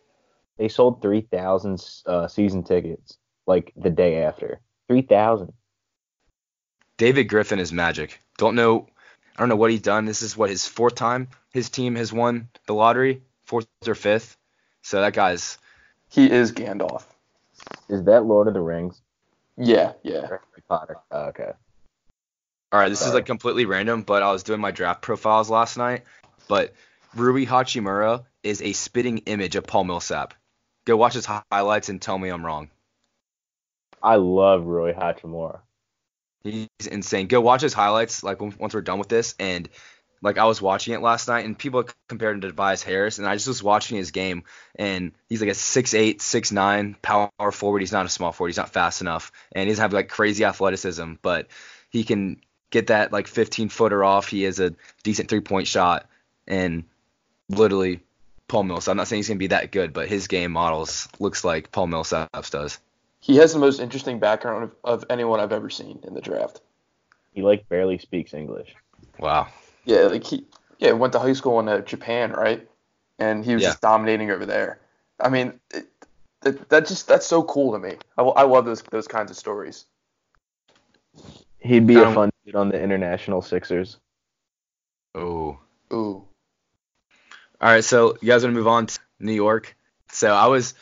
[0.59, 4.61] They sold 3,000 uh, season tickets like the day after.
[4.89, 5.53] 3,000.
[6.97, 8.21] David Griffin is magic.
[8.39, 8.89] Don't know
[9.37, 10.07] I don't know what he's done.
[10.07, 14.37] This is what his fourth time his team has won the lottery, fourth or fifth.
[14.83, 15.59] So that guy's
[16.11, 17.05] He is Gandalf.
[17.89, 19.03] Is that Lord of the Rings?
[19.59, 20.27] Yeah, yeah.
[20.27, 20.97] Harry Potter.
[21.11, 21.53] Oh, okay.
[22.73, 25.77] All right, this is like completely random, but I was doing my draft profiles last
[25.77, 26.05] night.
[26.49, 26.75] But
[27.17, 30.35] Rui Hachimura is a spitting image of Paul Millsap.
[30.85, 32.71] Go watch his highlights and tell me I'm wrong.
[34.03, 35.61] I love Rui Hachimura.
[36.43, 37.27] He's insane.
[37.27, 39.35] Go watch his highlights like once we're done with this.
[39.41, 39.69] And
[40.23, 43.27] like I was watching it last night, and people compared him to Tobias Harris, and
[43.27, 47.81] I just was watching his game, and he's like a 6'8", 6'9", power forward.
[47.81, 48.49] He's not a small forward.
[48.49, 51.49] He's not fast enough, and he doesn't have like crazy athleticism, but
[51.91, 54.29] he can get that like 15 footer off.
[54.29, 56.09] He has a decent three point shot,
[56.47, 56.85] and
[57.49, 58.01] literally
[58.49, 58.93] Paul Millsap.
[58.93, 61.87] I'm not saying he's gonna be that good, but his game models looks like Paul
[61.89, 62.79] Millsap's does.
[63.21, 66.61] He has the most interesting background of, of anyone I've ever seen in the draft.
[67.33, 68.75] He like barely speaks English.
[69.19, 69.49] Wow.
[69.85, 70.47] Yeah, like he
[70.79, 72.67] yeah went to high school in uh, Japan, right?
[73.19, 73.71] And he was Yeah.
[73.71, 74.79] just dominating over there.
[75.19, 75.87] I mean, it,
[76.45, 77.97] it, that just that's so cool to me.
[78.19, 79.87] I, I love those those kinds of stories.
[81.59, 83.97] He'd be Down- a fun dude on the international Sixers.
[85.15, 85.59] Oh.
[85.93, 86.25] Ooh,
[87.59, 89.75] All right, so you guys want to move on to New York?
[90.13, 90.75] So I was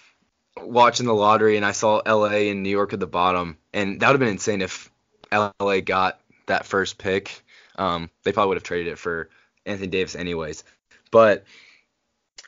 [0.56, 4.08] watching the lottery and I saw LA and New York at the bottom, and that
[4.08, 4.90] would have been insane if
[5.32, 7.44] LA got that first pick.
[7.76, 9.30] Um, they probably would have traded it for
[9.64, 10.64] Anthony Davis anyways.
[11.12, 11.44] But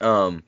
[0.00, 0.42] um,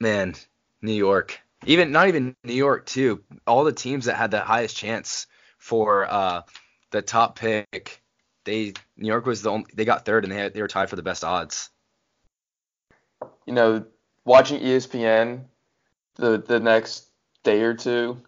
[0.00, 0.34] man,
[0.82, 3.22] New York, even not even New York too.
[3.46, 6.42] All the teams that had the highest chance for uh,
[6.90, 8.02] the top pick,
[8.44, 10.90] they New York was the only they got third and they had, they were tied
[10.90, 11.70] for the best odds.
[13.46, 13.84] You know,
[14.24, 15.44] watching ESPN
[16.16, 17.06] the the next
[17.42, 18.20] day or two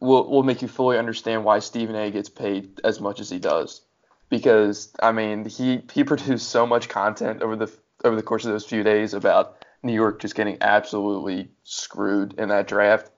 [0.00, 2.10] will will make you fully understand why Stephen A.
[2.10, 3.82] gets paid as much as he does.
[4.28, 7.72] Because I mean, he he produced so much content over the
[8.04, 12.48] over the course of those few days about New York just getting absolutely screwed in
[12.48, 13.10] that draft.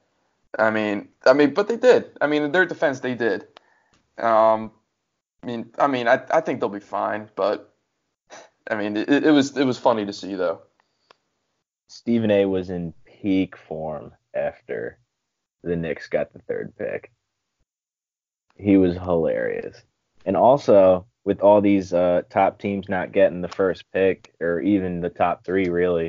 [0.59, 2.11] I mean, I mean, but they did.
[2.21, 3.47] I mean, in their defense, they did.
[4.19, 4.71] Um,
[5.43, 7.75] I mean, I mean, I I think they'll be fine, but
[8.71, 10.61] I mean, it, it was it was funny to see though.
[11.89, 14.99] Stephen A was in peak form after
[15.63, 17.11] the Knicks got the third pick.
[18.57, 19.83] He was hilarious.
[20.27, 25.01] And also, with all these uh, top teams not getting the first pick, or even
[25.01, 26.09] the top three, really,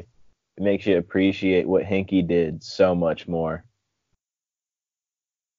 [0.58, 3.66] it makes you appreciate what Hinkie did so much more.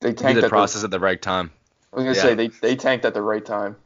[0.00, 1.50] They tanked the at the, process at the right time.
[1.92, 2.22] I was gonna yeah.
[2.22, 3.76] say they, they tanked at the right time.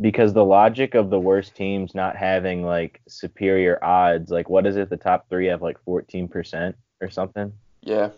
[0.00, 4.76] Because the logic of the worst teams not having like superior odds, like what is
[4.76, 4.90] it?
[4.90, 7.52] The top three have like 14% or something.
[7.82, 8.10] Yeah.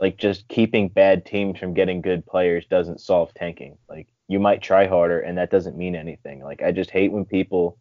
[0.00, 3.76] like just keeping bad teams from getting good players doesn't solve tanking.
[3.88, 6.40] Like you might try harder and that doesn't mean anything.
[6.42, 7.78] Like I just hate when people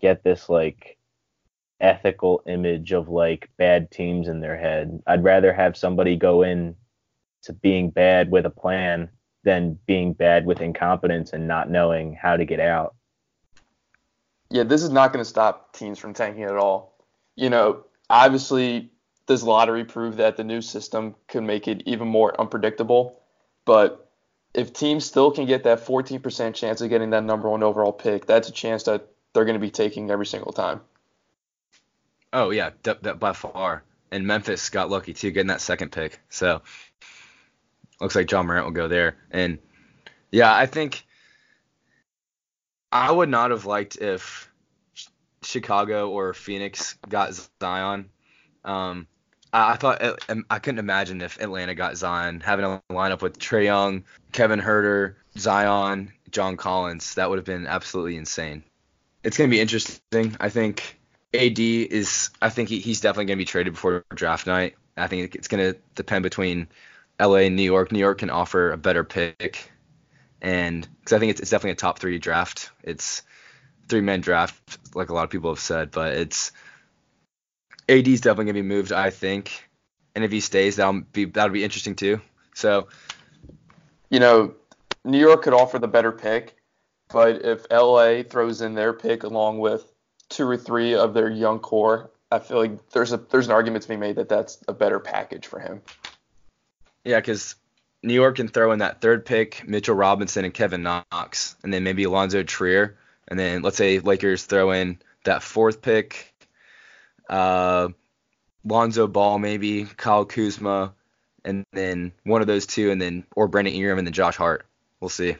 [0.00, 0.98] get this like
[1.80, 5.02] ethical image of like bad teams in their head.
[5.06, 6.76] I'd rather have somebody go in
[7.44, 9.08] to being bad with a plan
[9.46, 12.94] than being bad with incompetence and not knowing how to get out.
[14.50, 16.98] Yeah, this is not gonna stop teams from tanking at all.
[17.36, 18.90] You know, obviously
[19.26, 23.20] this lottery proved that the new system could make it even more unpredictable.
[23.64, 24.10] But
[24.54, 28.26] if teams still can get that 14% chance of getting that number one overall pick,
[28.26, 30.80] that's a chance that they're going to be taking every single time.
[32.32, 33.82] Oh yeah, that, that by far.
[34.10, 36.20] And Memphis got lucky too, getting that second pick.
[36.28, 36.62] So
[38.00, 39.16] looks like Ja Morant will go there.
[39.30, 39.58] And
[40.30, 41.04] yeah, I think
[42.92, 44.50] I would not have liked if
[45.42, 48.10] Chicago or Phoenix got Zion.
[48.64, 49.06] Um,
[49.52, 50.02] I, I thought
[50.50, 55.14] I couldn't imagine if Atlanta got Zion having a lineup with Trae Young, Kevin Huerter,
[55.38, 57.14] Zion, John Collins.
[57.14, 58.64] That would have been absolutely insane.
[59.22, 60.36] It's gonna be interesting.
[60.38, 60.98] I think
[61.34, 62.30] AD is.
[62.40, 64.74] I think he, he's definitely gonna be traded before draft night.
[64.96, 66.68] I think it's gonna depend between
[67.20, 67.92] LA New York.
[67.92, 69.70] New York can offer a better pick,
[70.42, 72.70] and because I think it's, it's definitely a top three draft.
[72.82, 73.22] It's
[73.88, 76.52] three man draft, like a lot of people have said, but it's
[77.88, 79.68] AD is definitely gonna be moved, I think,
[80.14, 82.20] and if he stays, that'll be that'll be interesting too.
[82.54, 82.88] So,
[84.10, 84.54] you know,
[85.04, 86.56] New York could offer the better pick,
[87.08, 89.90] but if LA throws in their pick along with
[90.28, 93.82] two or three of their young core, I feel like there's a there's an argument
[93.82, 95.80] to be made that that's a better package for him.
[97.06, 97.54] Yeah, because
[98.02, 101.84] New York can throw in that third pick, Mitchell Robinson and Kevin Knox, and then
[101.84, 106.34] maybe Allonzo Trier, and then let's say Lakers throw in that fourth pick,
[107.30, 107.90] uh,
[108.64, 110.94] Lonzo Ball maybe, Kyle Kuzma,
[111.44, 114.66] and then one of those two, and then or Brandon Ingram and then Josh Hart.
[114.98, 115.36] We'll see.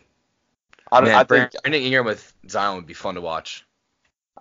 [0.92, 3.66] I, don't, Man, I think Brandon Ingram with Zion would be fun to watch.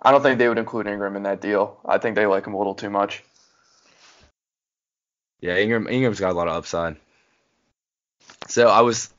[0.00, 1.80] I don't think they would include Ingram in that deal.
[1.84, 3.24] I think they like him a little too much.
[5.40, 6.96] Yeah, Ingram Ingram's got a lot of upside.
[8.48, 9.12] So I was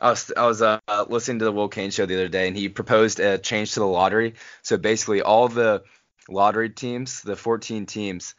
[0.00, 2.56] I was I was uh, listening to the Will Cain show the other day, and
[2.56, 4.34] he proposed a change to the lottery.
[4.62, 5.84] So basically, all the
[6.28, 8.34] lottery teams, the 14 teams,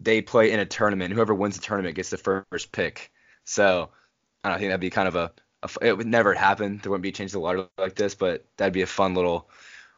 [0.00, 1.14] they play in a tournament.
[1.14, 3.10] Whoever wins the tournament gets the first pick.
[3.44, 3.90] So
[4.42, 6.80] I, don't think that'd be kind of a, a, it would never happen.
[6.82, 9.14] There wouldn't be a change to the lottery like this, but that'd be a fun
[9.14, 9.48] little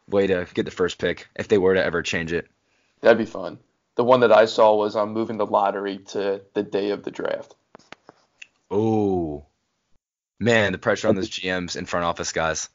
[0.08, 2.48] way to get the first pick if they were to ever change it.
[3.00, 3.58] That'd be fun.
[3.94, 7.02] The one that I saw was on um, moving the lottery to the day of
[7.02, 7.54] the draft.
[8.70, 9.46] Oh,
[10.38, 12.68] man, the pressure on those GMs and front office guys.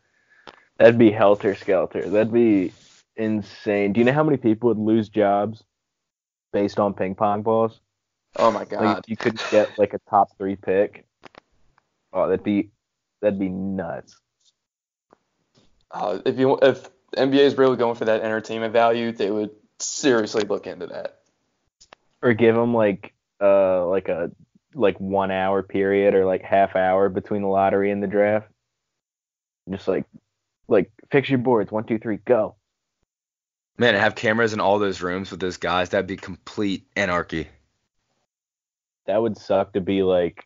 [0.77, 2.09] That'd be helter skelter.
[2.09, 2.73] That'd be
[3.15, 3.93] insane.
[3.93, 5.63] Do you know how many people would lose jobs
[6.51, 7.79] based on ping pong balls?
[8.35, 8.81] Oh my god!
[8.81, 11.05] Like, you couldn't get like a top three pick.
[12.11, 12.69] Oh, that'd be
[13.21, 14.19] that'd be nuts.
[15.91, 20.43] Uh, if you if NBA is really going for that entertainment value, they would seriously
[20.43, 21.19] look into that.
[22.21, 24.31] Or give them like uh like a
[24.75, 28.47] like one hour period or like half hour between the lottery and the draft.
[29.69, 30.05] Just like
[30.67, 32.55] like fix your boards, one, two, three, go.
[33.77, 37.47] Man, I have cameras in all those rooms with those guys, that'd be complete anarchy.
[39.07, 40.45] That would suck to be like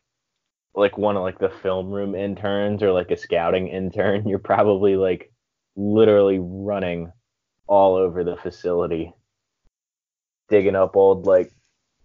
[0.73, 4.27] like one of like the film room interns or like a scouting intern.
[4.27, 5.31] You're probably like
[5.75, 7.11] literally running
[7.67, 9.13] all over the facility,
[10.49, 11.51] digging up old like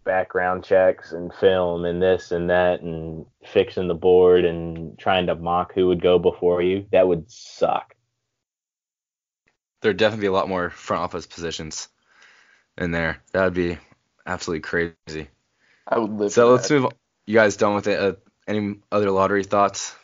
[0.05, 5.35] background checks and film and this and that and fixing the board and trying to
[5.35, 6.87] mock who would go before you.
[6.91, 7.95] That would suck
[9.83, 11.89] there'd definitely be a lot more front office positions
[12.79, 13.23] in there.
[13.33, 13.79] That would be
[14.25, 15.29] absolutely crazy.
[15.87, 16.33] I would live.
[16.33, 16.75] So let's that.
[16.75, 16.85] move.
[16.87, 16.93] On.
[17.27, 18.01] You guys done with it?
[18.01, 18.15] Uh,
[18.49, 19.95] any other lottery thoughts?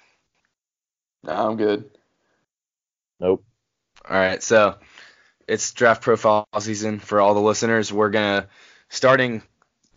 [1.23, 1.91] No, I'm good.
[3.19, 3.45] Nope.
[4.09, 4.77] All right, so
[5.49, 7.93] it's draft profile season for all the listeners.
[7.93, 8.47] We're gonna
[8.89, 9.43] starting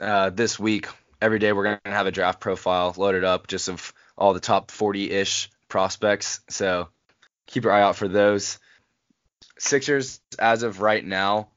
[0.02, 0.88] uh, this week.
[1.22, 4.72] Every day we're gonna have a draft profile loaded up, just of all the top
[4.72, 6.42] 40-ish prospects.
[6.50, 6.90] So
[7.46, 8.60] keep your eye out for those.
[9.58, 11.50] Sixers, as of right now,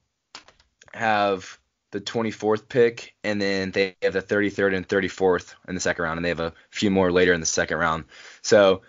[0.92, 1.58] have
[1.90, 6.18] the 24th pick, and then they have the 33rd and 34th in the second round,
[6.18, 8.04] and they have a few more later in the second round.
[8.42, 8.82] So,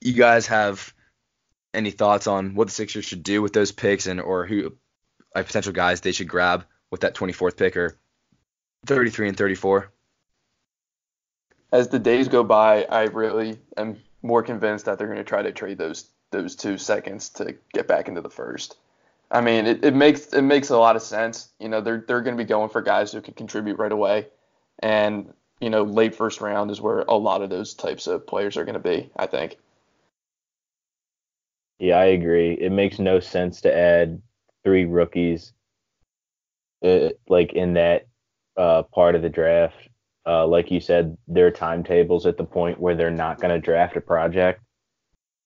[0.00, 0.94] you guys have
[1.74, 4.76] any thoughts on what the Sixers should do with those picks, and or who
[5.34, 7.98] like potential guys they should grab with that 24th pick or
[8.86, 9.90] 33 and 34?
[11.72, 15.42] As the days go by, I really am more convinced that they're going to try
[15.42, 18.76] to trade those those two seconds to get back into the first.
[19.30, 21.50] I mean, it, it makes it makes a lot of sense.
[21.58, 24.28] You know, they're they're going to be going for guys who can contribute right away,
[24.78, 28.56] and you know, late first round is where a lot of those types of players
[28.56, 29.10] are going to be.
[29.16, 29.58] I think.
[31.78, 32.54] Yeah, I agree.
[32.54, 34.20] It makes no sense to add
[34.64, 35.52] three rookies,
[36.82, 38.07] uh, like in that
[38.58, 39.88] uh, part of the draft.
[40.26, 43.96] Uh, like you said, their timetables at the point where they're not going to draft
[43.96, 44.60] a project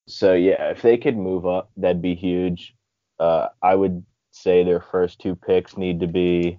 [0.06, 2.74] so yeah, if they could move up, that'd be huge.
[3.18, 6.58] Uh, I would say their first two picks need to be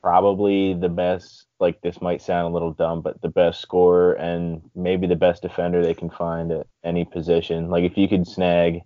[0.00, 1.46] probably the best.
[1.58, 5.42] Like this might sound a little dumb, but the best scorer and maybe the best
[5.42, 7.70] defender they can find at any position.
[7.70, 8.80] Like if you could snag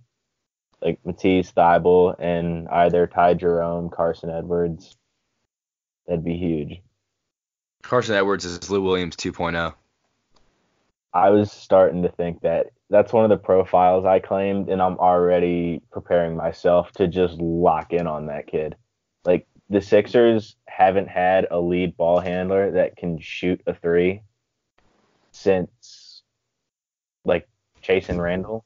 [0.82, 4.97] like Matisse Thybulle and either Ty Jerome, Carsen Edwards,
[6.07, 6.81] that'd be huge.
[7.83, 9.75] Carsen Edwards is Lou Williams 2.0.
[11.15, 14.99] I was starting to think that that's one of the profiles I claimed, and I'm
[14.99, 18.77] already preparing myself to just lock in on that kid.
[19.25, 24.23] Like the Sixers haven't had a lead ball handler that can shoot a three
[25.33, 26.23] since
[27.25, 27.49] like
[27.83, 28.65] Chasson Randle.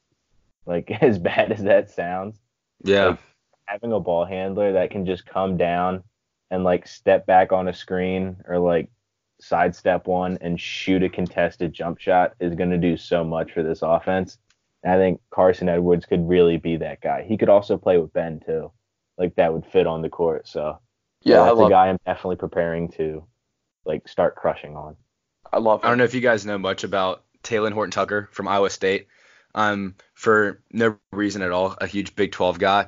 [0.65, 2.37] Like as bad as that sounds,
[2.83, 3.05] Yeah.
[3.05, 3.19] Like,
[3.65, 6.03] having a ball handler that can just come down
[6.51, 8.89] and like step back on a screen or like
[9.39, 13.63] sidestep one and shoot a contested jump shot is going to do so much for
[13.63, 14.37] this offense.
[14.83, 17.23] And I think Carsen Edwards could really be that guy.
[17.27, 18.71] He could also play with Ben too.
[19.17, 20.47] Like that would fit on the court.
[20.47, 20.77] So
[21.21, 21.67] Yeah, I that's love.
[21.67, 23.25] a guy I'm definitely preparing to
[23.85, 24.95] like start crushing on.
[25.51, 25.83] I love.
[25.83, 29.07] I don't know if you guys know much about Talen Horton Tucker from Iowa State.
[29.53, 32.87] I'm for no reason at all a huge Big 12 guy.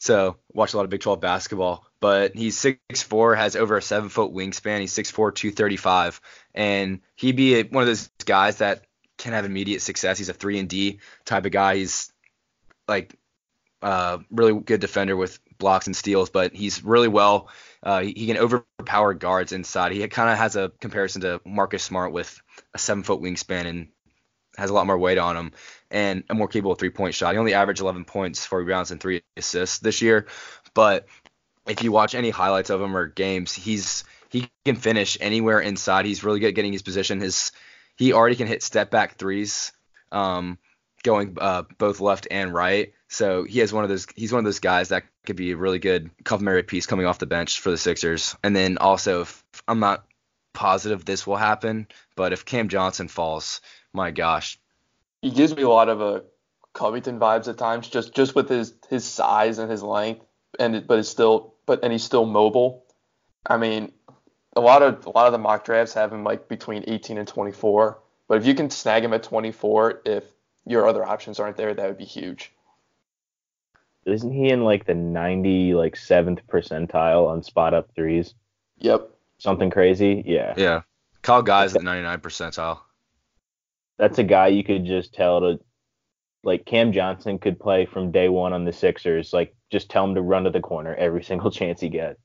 [0.00, 1.86] So watch a lot of Big 12 basketball.
[2.00, 4.80] But he's 6'4", has over a seven foot wingspan.
[4.80, 6.20] He's 6'4", 235,
[6.54, 8.86] and he'd be one of those guys that
[9.18, 10.16] can have immediate success.
[10.16, 11.76] He's a three and D type of guy.
[11.76, 12.10] He's
[12.88, 13.14] like
[13.82, 17.50] uh, really good defender with blocks and steals, but he's really well.
[17.82, 19.92] Uh, he, he can overpower guards inside.
[19.92, 22.40] He kind of has a comparison to Marcus Smart with
[22.72, 23.88] a seven foot wingspan and
[24.56, 25.52] has a lot more weight on him
[25.90, 27.32] and a more capable three point shot.
[27.32, 30.26] He only averaged 11 points, four rebounds, and three assists this year.
[30.74, 31.06] But
[31.66, 36.06] if you watch any highlights of him or games, he's he can finish anywhere inside.
[36.06, 37.20] He's really good at getting his position.
[37.20, 37.52] His
[37.96, 39.72] he already can hit step back threes,
[40.12, 40.58] um,
[41.02, 42.92] going uh, both left and right.
[43.08, 44.06] So he has one of those.
[44.14, 47.18] He's one of those guys that could be a really good complementary piece coming off
[47.18, 48.36] the bench for the Sixers.
[48.42, 50.04] And then also, if I'm not
[50.52, 51.86] positive this will happen,
[52.16, 53.60] but if Cam Johnson falls,
[53.92, 54.58] my gosh,
[55.22, 56.20] He gives me a lot of uh,
[56.72, 60.24] Covington vibes at times, just just with his his size and his length,
[60.58, 62.84] and but it's still but and he's still mobile.
[63.46, 63.92] I mean,
[64.56, 67.28] a lot of a lot of the mock drafts have him like between 18 and
[67.28, 67.98] 24.
[68.28, 70.24] But if you can snag him at 24, if
[70.64, 72.52] your other options aren't there, that would be huge.
[74.06, 78.34] Isn't he in like the 90 like seventh percentile on spot up threes?
[78.78, 79.10] Yep.
[79.38, 80.22] Something crazy?
[80.26, 80.54] Yeah.
[80.56, 80.82] yeah,
[81.22, 82.80] Kyle Guy's at 99 percentile.
[84.00, 85.60] That's a guy you could just tell to
[86.42, 89.32] like Cam Johnson could play from day one on the Sixers.
[89.32, 92.18] Like just tell him to run to the corner every single chance he gets.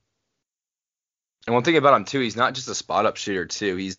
[1.46, 3.76] And one thing about him too, he's not just a spot up shooter too.
[3.76, 3.98] He's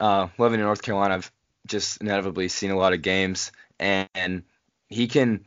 [0.00, 1.16] uh, living in North Carolina.
[1.16, 1.32] I've
[1.66, 4.42] just inevitably seen a lot of games, and
[4.88, 5.44] he can.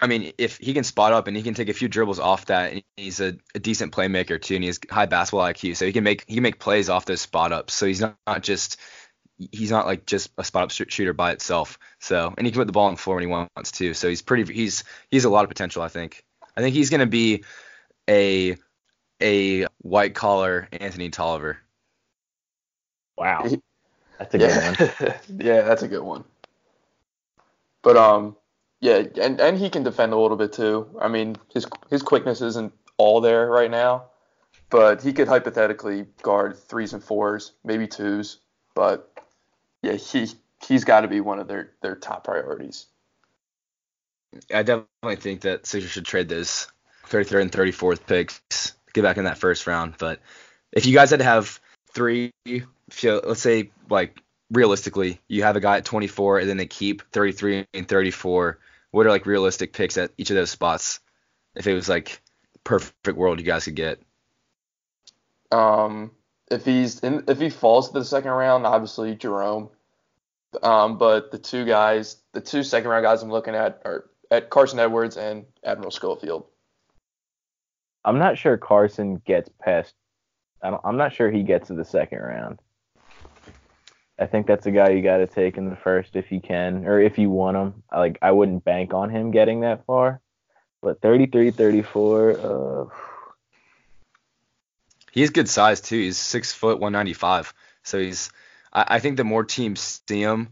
[0.00, 2.46] I mean, if he can spot up and he can take a few dribbles off
[2.46, 5.86] that, and he's a, a decent playmaker too, and he has high basketball IQ, so
[5.86, 7.72] he can make he can make plays off those spot ups.
[7.72, 8.78] So he's not, not just
[9.38, 11.78] he's not like just a spot up sh- shooter by itself.
[11.98, 13.94] So and he can put the ball on the floor when he wants to.
[13.94, 15.82] So he's pretty he's he's a lot of potential.
[15.82, 16.24] I think.
[16.56, 17.44] I think he's gonna be
[18.08, 18.56] a
[19.22, 21.58] a white collar Anthony Tolliver.
[23.16, 23.46] Wow.
[24.18, 24.76] That's a good one.
[24.78, 25.18] Yeah.
[25.38, 26.24] yeah, that's a good one.
[27.82, 28.36] But um,
[28.80, 30.88] yeah, and and he can defend a little bit too.
[31.00, 34.04] I mean, his his quickness isn't all there right now,
[34.70, 38.38] but he could hypothetically guard threes and fours, maybe twos.
[38.74, 39.10] But
[39.82, 40.28] yeah, he
[40.66, 42.86] he's got to be one of their their top priorities.
[44.52, 46.68] I definitely think that Sixers should trade those
[47.08, 48.40] 33rd and 34th picks,
[48.94, 49.94] get back in that first round.
[49.98, 50.20] But
[50.72, 51.60] if you guys had to have
[51.92, 52.66] three, you,
[53.02, 57.66] let's say like realistically, you have a guy at 24 and then they keep 33
[57.74, 58.58] and 34.
[58.90, 61.00] What are like realistic picks at each of those spots?
[61.54, 62.22] If it was like
[62.64, 64.00] perfect world, you guys could get.
[65.50, 66.12] Um,
[66.52, 69.70] if he's in, if he falls to the second round, obviously Jerome.
[70.62, 74.50] Um, but the two guys, the two second round guys I'm looking at are at
[74.50, 76.46] Carsen Edwards and Admiral Schofield.
[78.04, 79.94] I'm not sure Carsen gets past.
[80.62, 82.60] I'm not sure he gets to the second round.
[84.18, 86.86] I think that's a guy you got to take in the first if you can,
[86.86, 87.82] or if you want him.
[87.90, 90.20] Like I wouldn't bank on him getting that far,
[90.80, 92.30] but 33, 34.
[92.30, 93.11] Uh,
[95.12, 95.98] He has good size too.
[95.98, 97.54] He's six foot 195.
[97.84, 98.30] So he's.
[98.72, 100.48] I, I think the more teams see him,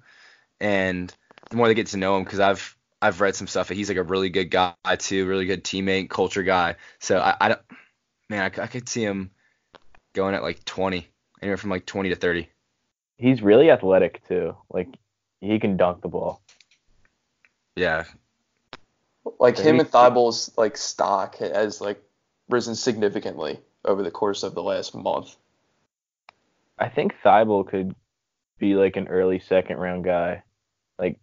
[0.60, 1.12] and
[1.48, 3.88] the more they get to know him, because I've I've read some stuff that he's
[3.88, 6.76] like a really good guy too, really good teammate, culture guy.
[6.98, 7.60] So I, I don't,
[8.28, 9.30] man, I, I could see him
[10.12, 11.08] going at like 20,
[11.40, 12.48] anywhere from like 20 to 30.
[13.16, 14.54] he's really athletic too.
[14.68, 14.88] Like
[15.40, 16.42] he can dunk the ball.
[17.76, 18.04] Yeah,
[19.38, 22.02] Like him and Thybulle's like stock has like
[22.50, 25.36] risen significantly over the course of the last month.
[26.78, 27.94] I think Thybulle could
[28.58, 30.42] be like an early second round guy.
[30.98, 31.18] Like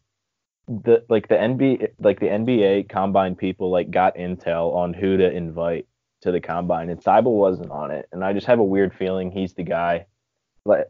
[0.67, 5.31] the like the NBA like the NBA combine people like got intel on who to
[5.31, 5.87] invite
[6.21, 8.07] to the combine and Thybulle wasn't on it.
[8.11, 10.05] And I just have a weird feeling he's the guy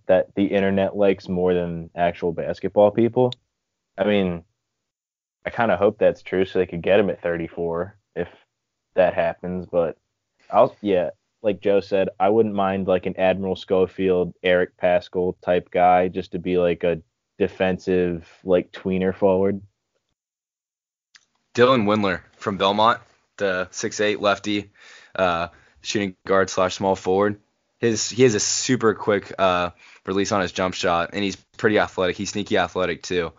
[0.07, 3.31] that the internet likes more than actual basketball people.
[3.97, 4.43] I mean,
[5.45, 8.27] I kind of hope that's true so they could get him at 34 if
[8.95, 9.65] that happens.
[9.65, 9.97] But
[10.49, 11.11] I'll, yeah,
[11.47, 16.33] like Joe said, I wouldn't mind like an Admiral Schofield, Eric Paschall type guy just
[16.33, 17.01] to be like a
[17.39, 19.61] defensive, like tweener forward.
[21.55, 22.99] Dylan Windler from Belmont,
[23.37, 24.71] the six eight lefty,
[25.15, 25.47] uh,
[25.79, 27.39] shooting guard slash small forward.
[27.79, 29.69] His he has a super quick uh,
[30.05, 32.17] release on his jump shot, and he's pretty athletic.
[32.17, 33.31] He's sneaky athletic too.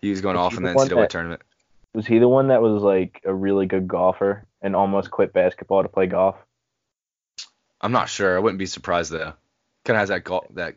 [0.00, 1.42] He was going was off in the, the NCAA that, tournament.
[1.94, 5.84] Was he the one that was like a really good golfer and almost quit basketball
[5.84, 6.34] to play golf?
[7.80, 8.36] I'm not sure.
[8.36, 9.34] I wouldn't be surprised though.
[9.84, 10.76] Kind of has that golf that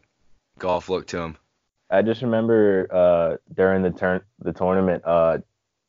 [0.60, 1.38] golf look to him.
[1.90, 5.40] I just remember uh, during the turn the tournament, uh,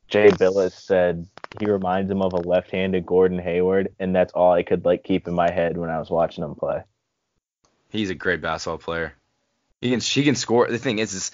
[0.08, 1.26] Jay Bilas said
[1.60, 5.28] he reminds him of a left-handed Gordon Hayward, and that's all I could like keep
[5.28, 6.82] in my head when I was watching him play.
[7.90, 9.14] He's a great basketball player.
[9.80, 10.68] He can he can score.
[10.68, 11.30] The thing is, is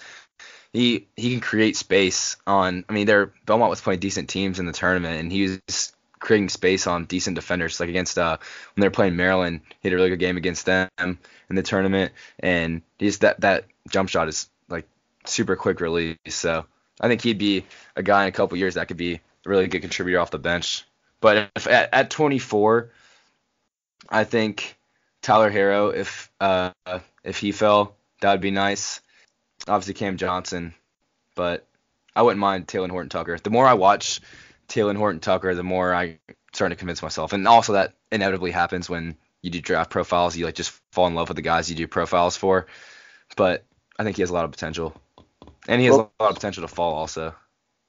[0.72, 2.84] he he can create space on.
[2.88, 6.48] I mean, there Belmont was playing decent teams in the tournament, and he was creating
[6.48, 7.80] space on decent defenders.
[7.80, 8.38] Like against uh
[8.74, 12.12] when they're playing Maryland, he had a really good game against them in the tournament,
[12.38, 14.86] and he's that that jump shot is like
[15.24, 16.16] super quick release.
[16.28, 16.66] So
[17.00, 17.64] I think he'd be
[17.96, 20.38] a guy in a couple years that could be a really good contributor off the
[20.38, 20.84] bench.
[21.20, 22.90] But if, at, at 24,
[24.08, 24.76] I think
[25.22, 26.72] Tyler Herro, if uh
[27.24, 29.00] if he fell, that would be nice
[29.66, 30.74] obviously Cam Johnson,
[31.34, 31.66] but
[32.14, 33.38] I wouldn't mind Talen Horton Tucker.
[33.38, 34.20] The more I watch
[34.68, 36.18] Talen Horton Tucker, the more I
[36.52, 37.32] starting to convince myself.
[37.32, 40.36] And also that inevitably happens when you do draft profiles.
[40.36, 42.66] You like just fall in love with the guys you do profiles for.
[43.36, 43.64] But
[43.98, 45.00] I think he has a lot of potential,
[45.66, 47.34] and he has real, a lot of potential to fall also.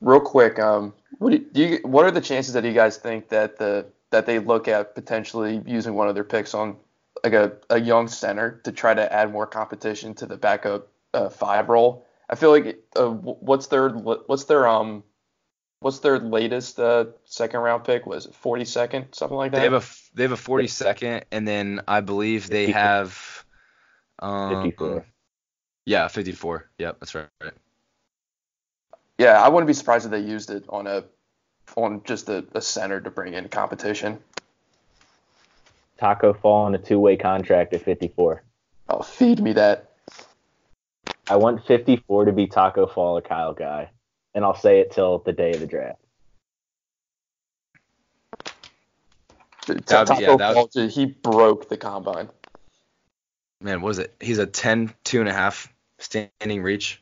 [0.01, 3.57] Real quick, um, what do you, what are the chances that you guys think that
[3.57, 6.75] the that they look at potentially using one of their picks on
[7.23, 11.29] like a, a young center to try to add more competition to the backup uh,
[11.29, 12.05] five role.
[12.29, 15.03] I feel like uh, what's their what's their um
[15.79, 18.05] what's their latest uh, second round pick?
[18.05, 19.57] Was it 42nd, something like that?
[19.57, 22.81] They have a they have a 42nd, and then I believe they 54.
[22.81, 23.45] have
[24.19, 25.05] um, 54.
[25.85, 26.69] Yeah, 54.
[26.77, 27.27] Yep, that's right.
[29.17, 31.03] Yeah, I wouldn't be surprised if they used it on a
[31.75, 34.19] on just a, a center to bring in competition.
[35.99, 38.43] Tacko Fall on a two way contract at 54.
[38.87, 39.91] Oh, feed me that.
[41.29, 43.89] I want 54 to be Tacko Fall or Kyle Guy,
[44.33, 45.99] and I'll say it till the day of the draft.
[49.67, 52.29] Tacko yeah, Fall, he broke the combine.
[53.61, 54.15] Man, what is it?
[54.19, 57.01] He's a 10, two and a half standing reach.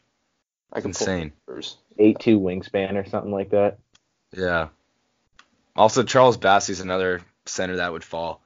[0.74, 1.32] That's insane.
[1.98, 3.78] Eight two wingspan or something like that.
[4.36, 4.68] Yeah.
[5.76, 8.42] Also, Charles Bassey's another center that would fall.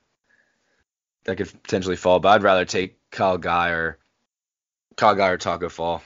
[1.23, 3.97] That could potentially fall, but I'd rather take Kyle Guy or
[4.95, 6.03] Kyle Guy or Tacko Fall.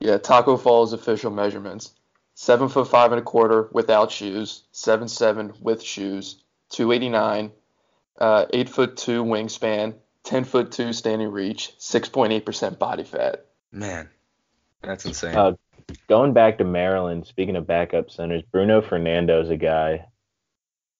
[0.00, 1.92] Yeah, Tacko Fall's official measurements:
[2.34, 7.52] seven foot five and a quarter without shoes, seven seven with shoes, two eighty nine,
[8.18, 9.94] uh, eight foot two wingspan,
[10.24, 13.46] ten foot two standing reach, six point eight percent body fat.
[13.72, 14.08] Man,
[14.82, 15.36] that's insane.
[15.36, 15.52] Uh,
[16.08, 20.06] going back to Maryland, speaking of backup centers, Bruno Fernando is a guy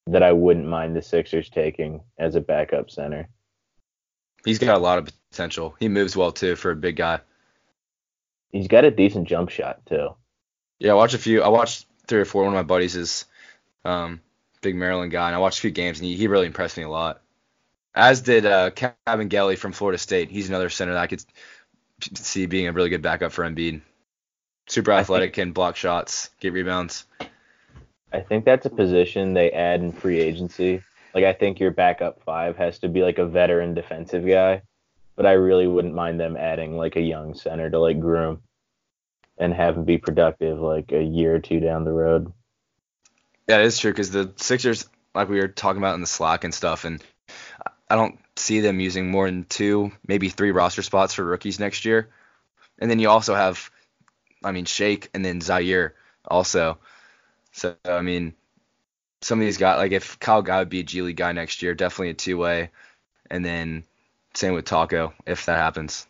[0.06, 3.28] that I wouldn't mind the Sixers taking as a backup center.
[4.44, 5.74] He's got a lot of potential.
[5.78, 7.20] He moves well too for a big guy.
[8.52, 10.10] He's got a decent jump shot too.
[10.78, 11.42] Yeah, I watched a few.
[11.42, 12.44] I watched three or four.
[12.44, 13.26] One of my buddies is
[13.84, 14.20] um,
[14.60, 16.82] big Maryland guy, and I watched a few games, and he, he really impressed me
[16.82, 17.22] a lot.
[17.94, 20.30] As did uh, Kabengele from Florida State.
[20.30, 21.24] He's another center that I could
[22.14, 23.82] see being a really good backup for Embiid.
[24.68, 27.04] Super athletic, think, can block shots, get rebounds.
[28.12, 30.82] I think that's a position they add in free agency
[31.14, 34.62] like I think your backup five has to be like a veteran defensive guy,
[35.20, 38.40] but I really wouldn't mind them adding like a young center to like groom
[39.36, 42.32] and have him be productive like a year or two down the road.
[43.46, 46.44] Yeah, it is true because the Sixers, like we were talking about in the Slack
[46.44, 47.04] and stuff, and
[47.90, 51.84] I don't see them using more than two, maybe three roster spots for rookies next
[51.84, 52.08] year.
[52.78, 53.70] And then you also have,
[54.42, 55.90] I mean, Shake and then Zhaire
[56.24, 56.78] also.
[57.52, 58.32] So I mean,
[59.20, 61.60] some of these guys, like if Kyle Guy would be a G League guy next
[61.60, 62.70] year, definitely a two way,
[63.30, 63.84] and then
[64.34, 66.06] same with Tacko, if that happens.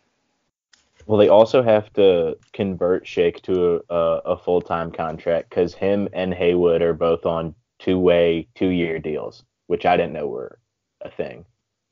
[1.05, 3.95] Well, they also have to convert Shake to a,
[4.25, 8.99] a full time contract because him and Haywood are both on two way, two year
[8.99, 10.59] deals, which I didn't know were
[11.01, 11.45] a thing.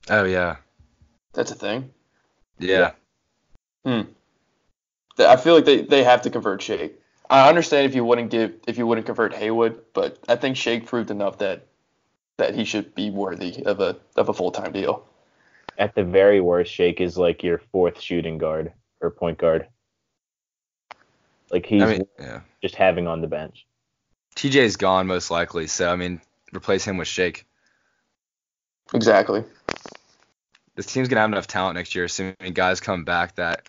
[0.10, 0.58] Oh yeah.
[1.34, 1.90] That's a thing.
[2.60, 2.92] Yeah.
[3.84, 4.02] Hmm.
[5.18, 7.00] I feel like they, they have to convert Shake.
[7.30, 10.86] I understand if you wouldn't give if you wouldn't convert Haywood, but I think Shake
[10.86, 11.66] proved enough that
[12.38, 15.06] that he should be worthy of a of a full time deal.
[15.80, 19.68] At the very worst, Shake is like your fourth shooting guard or point guard.
[21.50, 22.42] Like he's I mean, yeah.
[22.62, 23.66] just having on the bench.
[24.36, 26.22] TJ's gone most likely, so I mean,
[26.54, 27.46] replace him with Shake.
[28.94, 29.44] Exactly.
[30.76, 33.68] This team's gonna have enough talent next year, assuming guys come back that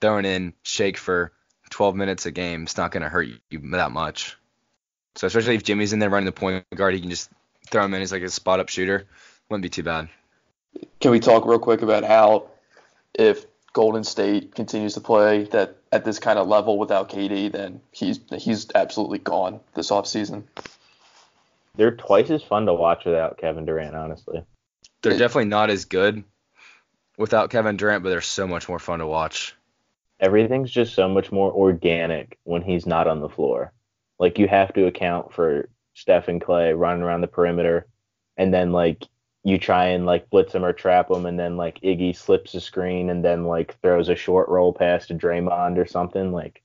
[0.00, 1.32] throwing in Shake for
[1.70, 4.36] 12 minutes a game is not gonna hurt you that much.
[5.16, 7.30] So especially if Jimmy's in there running the point guard, he can just
[7.68, 9.06] throw him in as like a spot up shooter.
[9.50, 10.08] Wouldn't be too bad.
[11.00, 12.48] Can we talk real quick about how
[13.14, 17.80] if Golden State continues to play that at this kind of level without KD, then
[17.92, 20.44] he's he's absolutely gone this offseason.
[21.76, 24.42] They're twice as fun to watch without Kevin Durant, honestly.
[25.02, 26.24] They're definitely not as good
[27.16, 29.54] without Kevin Durant, but they're so much more fun to watch.
[30.18, 33.72] Everything's just so much more organic when he's not on the floor.
[34.18, 37.86] Like you have to account for Steph and Clay running around the perimeter,
[38.36, 39.04] and then like
[39.48, 42.60] you try and like blitz him or trap him, and then like Iggy slips a
[42.60, 46.32] screen and then like throws a short roll pass to Draymond or something.
[46.32, 46.62] Like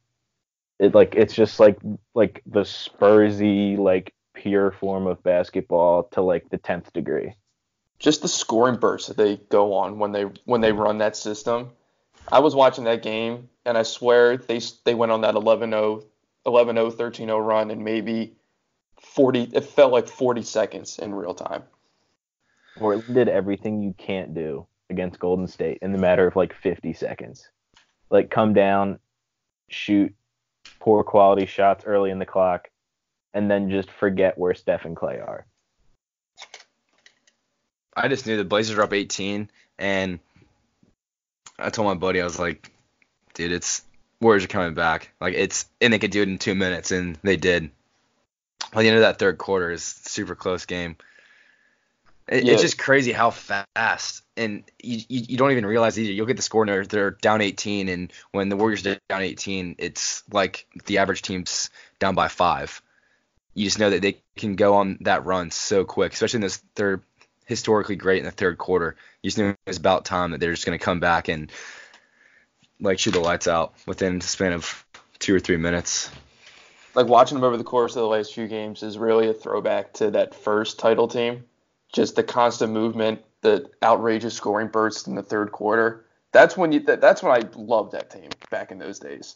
[0.79, 1.77] it like it's just like
[2.13, 7.33] like the Spursy like pure form of basketball to like the tenth degree.
[7.99, 11.71] Just the scoring bursts that they go on when they when they run that system.
[12.31, 16.03] I was watching that game and I swear they they went on that 11-0
[16.45, 18.35] 11-0 13-0 run in maybe
[18.99, 21.63] 40 it felt like 40 seconds in real time.
[22.77, 26.93] Portland did everything you can't do against Golden State in the matter of like 50
[26.93, 27.49] seconds.
[28.09, 28.99] Like come down,
[29.69, 30.13] shoot
[30.79, 32.69] poor quality shots early in the clock,
[33.33, 35.45] and then just forget where Steph and Clay are.
[37.95, 40.19] I just knew the Blazers were up 18, and
[41.59, 42.71] I told my buddy I was like,
[43.33, 43.83] dude, it's
[44.19, 45.11] Warriors are coming back.
[45.19, 47.69] Like it's and they could do it in two minutes, and they did.
[48.71, 50.95] By the end of that third quarter is super close game.
[52.27, 52.53] It, Yeah.
[52.53, 56.11] It's just crazy how fast, and you, you, you don't even realize either.
[56.11, 59.21] You'll get the score and they're, they're down 18, and when the Warriors are down
[59.21, 61.69] 18, it's like the average team's
[61.99, 62.81] down by five.
[63.53, 66.57] You just know that they can go on that run so quick, especially in this
[66.75, 67.03] third,
[67.45, 68.95] historically great in the third quarter.
[69.21, 71.51] You just knew it was about time that they're just going to come back and
[72.79, 74.85] like shoot the lights out within the span of
[75.19, 76.09] two or three minutes.
[76.95, 79.93] Like watching them over the course of the last few games is really a throwback
[79.93, 81.43] to that first title team.
[81.93, 86.05] Just the constant movement, the outrageous scoring bursts in the third quarter.
[86.31, 89.35] That's when you that, that's when I loved that team back in those days.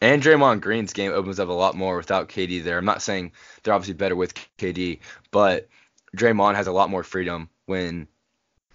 [0.00, 2.76] And Draymond Green's game opens up a lot more without KD there.
[2.76, 3.32] I'm not saying
[3.62, 4.98] they're obviously better with KD,
[5.30, 5.68] but
[6.16, 8.08] Draymond has a lot more freedom when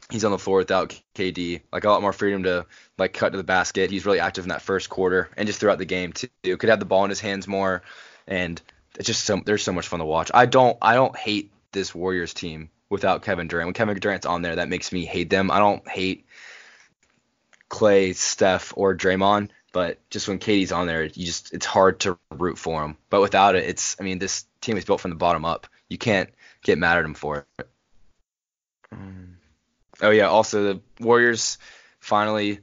[0.09, 1.61] he's on the floor without KD.
[1.71, 2.65] Like a lot more freedom to
[2.97, 3.91] like cut to the basket.
[3.91, 6.29] He's really active in that first quarter and just throughout the game too.
[6.43, 7.83] Could have the ball in his hands more,
[8.25, 8.61] and
[8.95, 10.31] it's just so there's so much fun to watch.
[10.33, 13.67] I don't I don't hate this Warriors team without Kevin Durant.
[13.67, 15.51] When Kevin Durant's on there, that makes me hate them.
[15.51, 16.25] I don't hate
[17.69, 22.17] Clay, Steph, or Draymond, but just when KD's on there, you just it's hard to
[22.31, 22.97] root for him.
[23.09, 25.67] But without it, it's I mean this team is built from the bottom up.
[25.89, 26.29] You can't
[26.63, 27.69] get mad at them for it.
[28.91, 29.37] Um,
[30.01, 31.57] oh yeah, also the Warriors
[31.99, 32.59] finally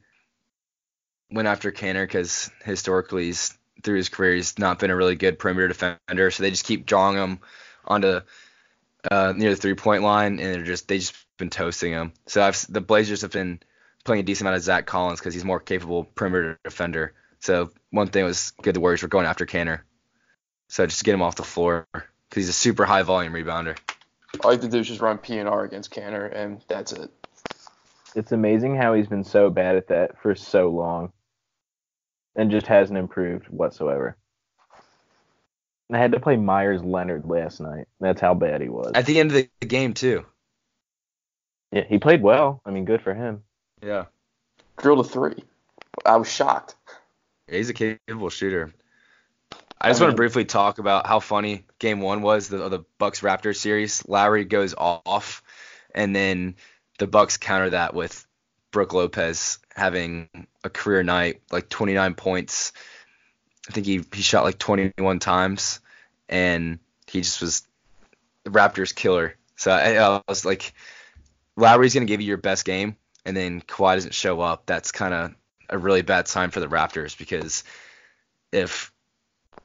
[1.30, 5.38] went after Kanter because historically he's through his career he's not been a really good
[5.38, 7.38] perimeter defender, so they just keep drawing him
[7.84, 8.20] onto
[9.10, 12.12] uh, near the three point line, and they're just they just been toasting him.
[12.26, 13.60] So I've, the Blazers have been
[14.04, 17.14] playing a decent amount of Zach Collins because he's more capable perimeter defender.
[17.40, 19.80] So one thing was good the Warriors were going after Kanter.
[20.68, 23.76] So just to get him off the floor because he's a super high volume rebounder.
[24.42, 26.92] All you have to do is just run P and R against Kanter, and that's
[26.92, 27.10] it.
[28.16, 31.12] It's amazing how he's been so bad at that for so long
[32.36, 34.16] and just hasn't improved whatsoever.
[35.94, 37.86] I had to play Meyers Leonard last night.
[38.00, 38.92] That's how bad he was.
[38.94, 40.24] At the end of the game too.
[41.70, 42.60] Yeah, he played well.
[42.64, 43.42] I mean, good for him.
[43.80, 44.06] Yeah.
[44.76, 45.44] Drilled a three.
[46.04, 46.74] I was shocked.
[47.48, 48.74] He's a capable shooter.
[49.80, 53.20] I just want to briefly talk about how funny Game One was the the Bucks
[53.20, 54.02] Raptors series.
[54.08, 55.42] Lowry goes off,
[55.94, 56.56] and then
[56.98, 58.26] the Bucks counter that with
[58.72, 60.28] Brook Lopez having
[60.64, 62.72] a career night, like 29 points.
[63.68, 65.80] I think he he shot like 21 times,
[66.28, 67.66] and he just was
[68.44, 69.36] the Raptors killer.
[69.56, 70.74] So I, I was like,
[71.56, 74.66] Lowry's gonna give you your best game, and then Kawhi doesn't show up.
[74.66, 75.34] That's kind of
[75.68, 77.64] a really bad sign for the Raptors because
[78.52, 78.92] if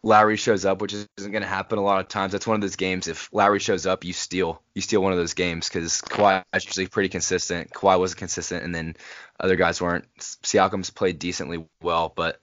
[0.02, 2.32] Lowry shows up, which isn't going to happen a lot of times.
[2.32, 3.08] That's one of those games.
[3.08, 4.62] If Lowry shows up, you steal.
[4.74, 7.72] You steal one of those games because Kawhi is usually pretty consistent.
[7.72, 8.96] Kawhi wasn't consistent, and then
[9.40, 10.06] other guys weren't.
[10.20, 12.40] Siakam's played decently well, but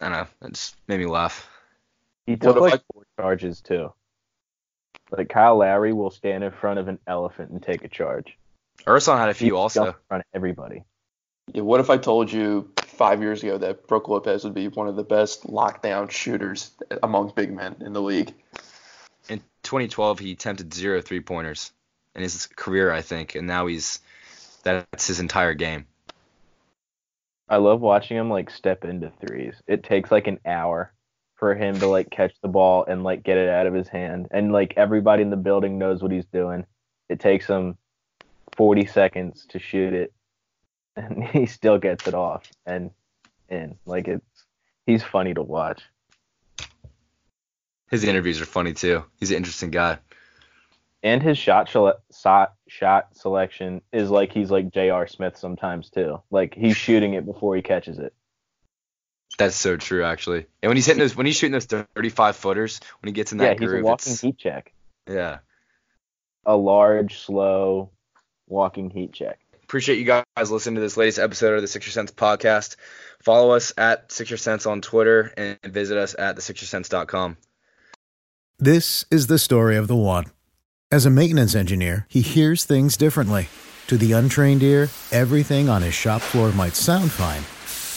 [0.00, 0.48] I don't know.
[0.48, 1.48] It just made me laugh.
[2.28, 3.90] He took like four charges too.
[5.10, 8.36] Like Kyle Lowry will stand in front of an elephant and take a charge.
[8.84, 9.86] Ersan had a few he also.
[9.86, 10.84] In front of everybody.
[11.54, 14.88] Yeah, what if I told you five years ago that Brook Lopez would be one
[14.88, 16.72] of the best lockdown shooters
[17.02, 18.34] among big men in the league?
[19.30, 21.72] In 2012, he attempted zero three pointers
[22.14, 24.00] in his career, I think, and now he's
[24.64, 25.86] that's his entire game.
[27.48, 29.54] I love watching him like step into threes.
[29.66, 30.92] It takes like an hour
[31.38, 34.28] for him to like catch the ball and like get it out of his hand,
[34.30, 36.66] and like everybody in the building knows what he's doing.
[37.08, 37.78] It takes him
[38.56, 40.12] 40 seconds to shoot it
[40.96, 42.90] and he still gets it off and
[43.48, 43.76] in.
[43.86, 44.44] Like it's
[44.86, 45.82] he's funny to watch.
[47.90, 49.04] His interviews are funny too.
[49.18, 49.98] He's an interesting guy.
[51.02, 55.06] And his shot shot shot selection is like he's like J.R.
[55.06, 56.20] Smith sometimes too.
[56.30, 58.12] Like he's shooting it before he catches it.
[59.38, 60.46] That's so true, actually.
[60.62, 63.38] And when he's hitting those, when he's shooting those 35 footers, when he gets in
[63.38, 64.72] that yeah, groove, he's a walking heat check.
[65.08, 65.38] Yeah.
[66.44, 67.90] A large, slow,
[68.48, 69.38] walking heat check.
[69.62, 72.76] Appreciate you guys listening to this latest episode of the Sixer Sense podcast.
[73.22, 77.36] Follow us at Sixer Sense on Twitter and visit us at thesixersense.com.
[78.58, 80.24] This is the story of the one.
[80.90, 83.48] As a maintenance engineer, he hears things differently.
[83.88, 87.42] To the untrained ear, everything on his shop floor might sound fine,